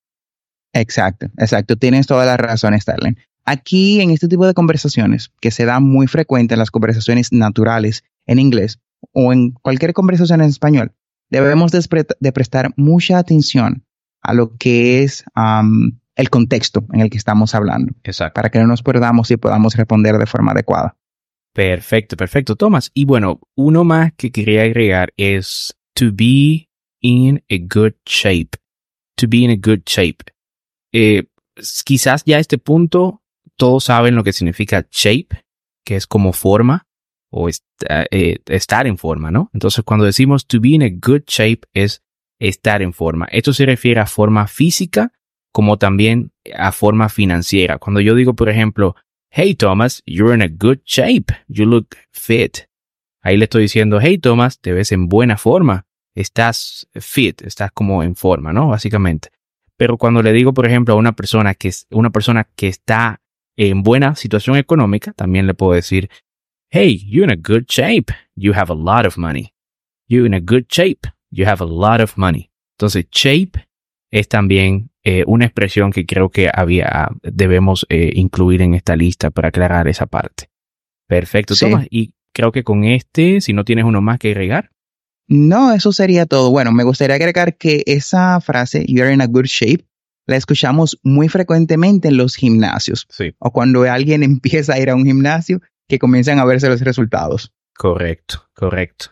Exacto, 0.72 1.26
exacto. 1.38 1.76
Tienes 1.76 2.06
toda 2.06 2.24
la 2.24 2.36
razón, 2.36 2.78
Starling. 2.78 3.16
Aquí, 3.44 4.00
en 4.00 4.10
este 4.10 4.28
tipo 4.28 4.46
de 4.46 4.54
conversaciones, 4.54 5.32
que 5.40 5.50
se 5.50 5.64
da 5.64 5.80
muy 5.80 6.06
frecuente 6.06 6.54
en 6.54 6.58
las 6.58 6.70
conversaciones 6.70 7.32
naturales 7.32 8.04
en 8.26 8.38
inglés 8.38 8.80
o 9.12 9.32
en 9.32 9.50
cualquier 9.50 9.92
conversación 9.92 10.40
en 10.40 10.48
español, 10.48 10.92
debemos 11.28 11.72
de, 11.72 11.82
pre 11.88 12.06
de 12.20 12.32
prestar 12.32 12.72
mucha 12.76 13.18
atención 13.18 13.84
a 14.22 14.32
lo 14.32 14.56
que 14.56 15.02
es 15.02 15.24
um, 15.36 15.98
el 16.14 16.30
contexto 16.30 16.86
en 16.92 17.00
el 17.00 17.10
que 17.10 17.18
estamos 17.18 17.54
hablando. 17.54 17.92
Exacto. 18.04 18.34
Para 18.34 18.50
que 18.50 18.60
no 18.60 18.66
nos 18.66 18.82
perdamos 18.82 19.30
y 19.30 19.36
podamos 19.36 19.74
responder 19.74 20.16
de 20.18 20.26
forma 20.26 20.52
adecuada. 20.52 20.96
Perfecto, 21.52 22.16
perfecto, 22.16 22.56
Tomás. 22.56 22.90
Y 22.94 23.04
bueno, 23.04 23.40
uno 23.56 23.84
más 23.84 24.12
que 24.14 24.30
quería 24.30 24.62
agregar 24.62 25.12
es 25.16 25.76
to 25.94 26.06
be 26.12 26.70
in 27.00 27.44
a 27.50 27.56
good 27.58 27.94
shape. 28.06 28.58
To 29.16 29.26
be 29.28 29.38
in 29.38 29.50
a 29.50 29.56
good 29.56 29.82
shape. 29.84 30.24
Eh, 30.92 31.24
quizás 31.84 32.24
ya 32.24 32.38
a 32.38 32.40
este 32.40 32.58
punto 32.58 33.22
todos 33.56 33.84
saben 33.84 34.14
lo 34.14 34.24
que 34.24 34.32
significa 34.32 34.86
shape, 34.90 35.44
que 35.84 35.96
es 35.96 36.06
como 36.06 36.32
forma 36.32 36.86
o 37.30 37.48
est 37.48 37.64
eh, 37.88 38.38
estar 38.46 38.86
en 38.86 38.98
forma, 38.98 39.30
¿no? 39.30 39.50
Entonces 39.52 39.84
cuando 39.84 40.04
decimos 40.04 40.46
to 40.46 40.60
be 40.60 40.70
in 40.70 40.82
a 40.82 40.88
good 40.90 41.22
shape 41.26 41.60
es 41.72 42.02
estar 42.38 42.82
en 42.82 42.92
forma. 42.92 43.26
Esto 43.30 43.52
se 43.52 43.66
refiere 43.66 44.00
a 44.00 44.06
forma 44.06 44.46
física 44.46 45.12
como 45.52 45.78
también 45.78 46.32
a 46.54 46.72
forma 46.72 47.08
financiera. 47.08 47.78
Cuando 47.78 48.00
yo 48.00 48.14
digo, 48.14 48.34
por 48.34 48.48
ejemplo, 48.48 48.96
hey 49.34 49.54
Thomas, 49.54 50.02
you're 50.04 50.34
in 50.34 50.42
a 50.42 50.48
good 50.48 50.82
shape, 50.84 51.32
you 51.48 51.64
look 51.64 51.96
fit. 52.12 52.68
Ahí 53.22 53.38
le 53.38 53.44
estoy 53.46 53.62
diciendo, 53.62 53.98
hey 53.98 54.18
Thomas, 54.18 54.60
te 54.60 54.72
ves 54.72 54.92
en 54.92 55.08
buena 55.08 55.38
forma, 55.38 55.86
estás 56.14 56.86
fit, 57.00 57.40
estás 57.40 57.72
como 57.72 58.02
en 58.02 58.14
forma, 58.14 58.52
¿no? 58.52 58.68
Básicamente. 58.68 59.30
Pero 59.78 59.96
cuando 59.96 60.22
le 60.22 60.32
digo, 60.32 60.52
por 60.52 60.66
ejemplo, 60.66 60.92
a 60.92 60.98
una 60.98 61.12
persona 61.12 61.54
que 61.54 61.68
es 61.68 61.86
una 61.90 62.10
persona 62.10 62.46
que 62.54 62.68
está 62.68 63.22
en 63.56 63.82
buena 63.82 64.16
situación 64.16 64.56
económica, 64.56 65.14
también 65.14 65.46
le 65.46 65.54
puedo 65.54 65.72
decir, 65.72 66.10
hey, 66.70 67.02
you're 67.08 67.24
in 67.24 67.30
a 67.30 67.40
good 67.40 67.64
shape. 67.68 68.12
You 68.36 68.52
have 68.52 68.70
a 68.70 68.76
lot 68.76 69.06
of 69.06 69.16
money. 69.16 69.54
You're 70.08 70.26
in 70.26 70.34
a 70.34 70.40
good 70.40 70.66
shape. 70.68 71.08
You 71.30 71.46
have 71.46 71.64
a 71.64 71.66
lot 71.66 72.02
of 72.02 72.18
money. 72.18 72.50
Entonces, 72.76 73.06
shape 73.10 73.66
es 74.10 74.28
también 74.28 74.91
eh, 75.04 75.24
una 75.26 75.46
expresión 75.46 75.90
que 75.90 76.06
creo 76.06 76.30
que 76.30 76.48
había, 76.52 77.08
debemos 77.22 77.86
eh, 77.88 78.12
incluir 78.14 78.62
en 78.62 78.74
esta 78.74 78.94
lista 78.94 79.30
para 79.30 79.48
aclarar 79.48 79.88
esa 79.88 80.06
parte. 80.06 80.48
Perfecto, 81.08 81.54
Tomás. 81.56 81.86
Y 81.90 82.14
creo 82.32 82.52
que 82.52 82.62
con 82.62 82.84
este, 82.84 83.40
si 83.40 83.52
no 83.52 83.64
tienes 83.64 83.84
uno 83.84 84.00
más 84.00 84.18
que 84.18 84.30
agregar. 84.30 84.70
No, 85.28 85.72
eso 85.72 85.92
sería 85.92 86.26
todo. 86.26 86.50
Bueno, 86.50 86.72
me 86.72 86.84
gustaría 86.84 87.16
agregar 87.16 87.56
que 87.56 87.82
esa 87.86 88.40
frase, 88.40 88.84
you're 88.86 89.12
in 89.12 89.20
a 89.20 89.26
good 89.26 89.46
shape, 89.46 89.84
la 90.26 90.36
escuchamos 90.36 90.98
muy 91.02 91.28
frecuentemente 91.28 92.08
en 92.08 92.16
los 92.16 92.36
gimnasios. 92.36 93.06
Sí. 93.10 93.34
O 93.38 93.50
cuando 93.50 93.82
alguien 93.82 94.22
empieza 94.22 94.74
a 94.74 94.78
ir 94.78 94.90
a 94.90 94.94
un 94.94 95.04
gimnasio, 95.04 95.60
que 95.88 95.98
comienzan 95.98 96.38
a 96.38 96.44
verse 96.44 96.68
los 96.68 96.80
resultados. 96.80 97.52
Correcto, 97.74 98.48
correcto. 98.54 99.06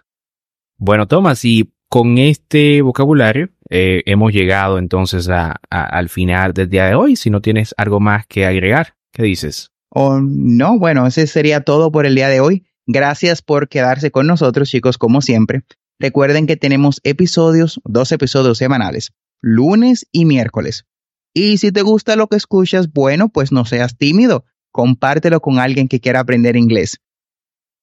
Bueno, 0.78 1.06
Tomás, 1.06 1.44
y 1.44 1.72
con 1.88 2.18
este 2.18 2.80
vocabulario 2.80 3.50
eh, 3.70 4.02
hemos 4.06 4.32
llegado 4.32 4.78
entonces 4.78 5.28
al 5.28 6.08
final 6.08 6.52
del 6.52 6.68
día 6.68 6.86
de 6.86 6.96
hoy. 6.96 7.16
Si 7.16 7.30
no 7.30 7.40
tienes 7.40 7.74
algo 7.78 8.00
más 8.00 8.26
que 8.26 8.44
agregar, 8.44 8.94
¿qué 9.12 9.22
dices? 9.22 9.70
Oh, 9.90 10.20
no, 10.20 10.78
bueno, 10.78 11.06
ese 11.06 11.26
sería 11.26 11.62
todo 11.62 11.90
por 11.90 12.04
el 12.04 12.14
día 12.14 12.28
de 12.28 12.40
hoy. 12.40 12.66
Gracias 12.86 13.42
por 13.42 13.68
quedarse 13.68 14.10
con 14.10 14.26
nosotros, 14.26 14.68
chicos, 14.68 14.98
como 14.98 15.22
siempre. 15.22 15.62
Recuerden 16.00 16.46
que 16.46 16.56
tenemos 16.56 17.00
episodios, 17.04 17.80
dos 17.84 18.10
episodios 18.10 18.58
semanales, 18.58 19.12
lunes 19.40 20.06
y 20.10 20.24
miércoles. 20.24 20.86
Y 21.32 21.58
si 21.58 21.70
te 21.70 21.82
gusta 21.82 22.16
lo 22.16 22.26
que 22.26 22.36
escuchas, 22.36 22.92
bueno, 22.92 23.28
pues 23.28 23.52
no 23.52 23.64
seas 23.64 23.96
tímido. 23.96 24.44
Compártelo 24.72 25.40
con 25.40 25.58
alguien 25.58 25.88
que 25.88 26.00
quiera 26.00 26.20
aprender 26.20 26.56
inglés. 26.56 27.00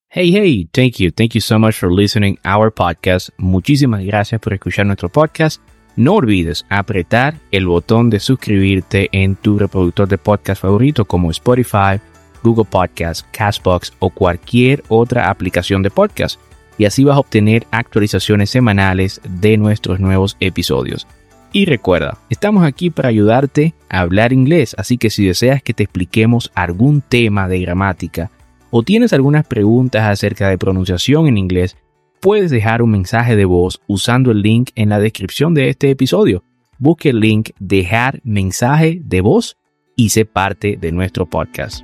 Hey, 0.10 0.32
hey, 0.34 0.70
thank 0.72 0.96
you. 0.98 1.12
Thank 1.12 1.34
you 1.34 1.42
so 1.42 1.60
much 1.60 1.76
for 1.76 1.92
listening 1.92 2.38
our 2.46 2.74
podcast. 2.74 3.30
Muchísimas 3.38 4.04
gracias 4.04 4.42
por 4.42 4.54
escuchar 4.54 4.86
nuestro 4.86 5.10
podcast. 5.10 5.62
No 5.98 6.14
olvides 6.14 6.64
apretar 6.70 7.40
el 7.50 7.66
botón 7.66 8.12
de 8.12 8.20
suscribirte 8.20 9.10
en 9.14 9.36
tu 9.36 9.58
reproductor 9.58 10.08
de 10.08 10.20
podcast 10.20 10.62
favorito 10.62 11.06
como 11.06 11.32
Spotify, 11.32 12.00
Google 12.44 12.66
Podcasts, 12.70 13.26
Castbox 13.32 13.94
o 13.98 14.12
cualquier 14.12 14.84
otra 14.90 15.32
aplicación 15.32 15.82
de 15.82 15.90
podcast. 15.90 16.40
Y 16.78 16.86
así 16.86 17.04
vas 17.04 17.16
a 17.16 17.20
obtener 17.20 17.66
actualizaciones 17.72 18.52
semanales 18.52 19.22
de 19.28 19.58
nuestros 19.58 20.00
nuevos 20.00 20.38
episodios. 20.40 21.08
Y 21.52 21.66
recuerda, 21.66 22.20
estamos 22.30 22.64
aquí 22.64 22.92
para 22.92 23.10
ayudarte 23.10 23.74
a 23.90 24.02
hablar 24.02 24.34
inglés, 24.34 24.76
así 24.78 25.00
que 25.00 25.10
si 25.10 25.26
deseas 25.26 25.64
que 25.64 25.74
te 25.74 25.82
expliquemos 25.82 26.52
algún 26.54 27.02
tema 27.02 27.48
de 27.48 27.60
gramática 27.60 28.30
o 28.70 28.84
tienes 28.84 29.14
algunas 29.14 29.48
preguntas 29.48 30.04
acerca 30.04 30.48
de 30.48 30.60
pronunciación 30.60 31.26
en 31.26 31.40
inglés, 31.40 31.76
puedes 32.22 32.52
dejar 32.52 32.82
un 32.82 32.92
mensaje 32.92 33.36
de 33.36 33.46
voz 33.46 33.82
usando 33.88 34.32
el 34.32 34.42
link 34.42 34.72
en 34.76 34.90
la 34.90 35.00
descripción 35.00 35.54
de 35.54 35.70
este 35.70 35.90
episodio. 35.92 36.44
Busque 36.80 37.10
el 37.10 37.20
link 37.20 37.50
Dejar 37.60 38.22
mensaje 38.24 39.02
de 39.04 39.22
voz 39.22 39.58
y 39.96 40.10
sé 40.10 40.26
parte 40.26 40.78
de 40.80 40.92
nuestro 40.92 41.26
podcast. 41.26 41.84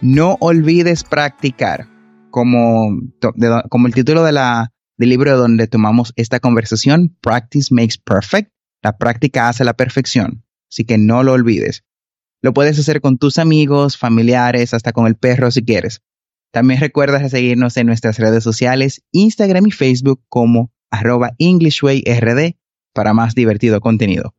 No 0.00 0.36
olvides 0.40 1.04
practicar, 1.04 1.88
como, 2.30 2.88
el 3.86 3.94
título 3.94 4.24
de 4.24 4.32
la, 4.32 4.72
del 4.98 5.08
libro 5.08 5.36
donde 5.36 5.66
tomamos 5.66 6.12
esta 6.16 6.40
conversación, 6.40 7.16
Practice 7.20 7.72
Makes 7.72 7.96
Perfect. 8.04 8.50
La 8.82 8.98
práctica 8.98 9.48
hace 9.48 9.64
la 9.64 9.74
perfección, 9.74 10.44
así 10.68 10.84
que 10.84 10.98
no 10.98 11.22
lo 11.22 11.32
olvides. 11.32 11.84
Lo 12.42 12.52
puedes 12.52 12.78
hacer 12.78 13.00
con 13.00 13.16
tus 13.16 13.38
amigos, 13.38 13.96
familiares, 13.96 14.74
hasta 14.74 14.92
con 14.92 15.06
el 15.06 15.16
perro 15.16 15.50
si 15.50 15.64
quieres. 15.64 16.02
También 16.54 16.78
recuerda 16.78 17.28
seguirnos 17.28 17.76
en 17.78 17.88
nuestras 17.88 18.16
redes 18.20 18.44
sociales, 18.44 19.02
Instagram 19.10 19.66
y 19.66 19.72
Facebook 19.72 20.22
como 20.28 20.70
arroba 20.88 21.32
EnglishWayRD 21.38 22.54
para 22.92 23.12
más 23.12 23.34
divertido 23.34 23.80
contenido. 23.80 24.36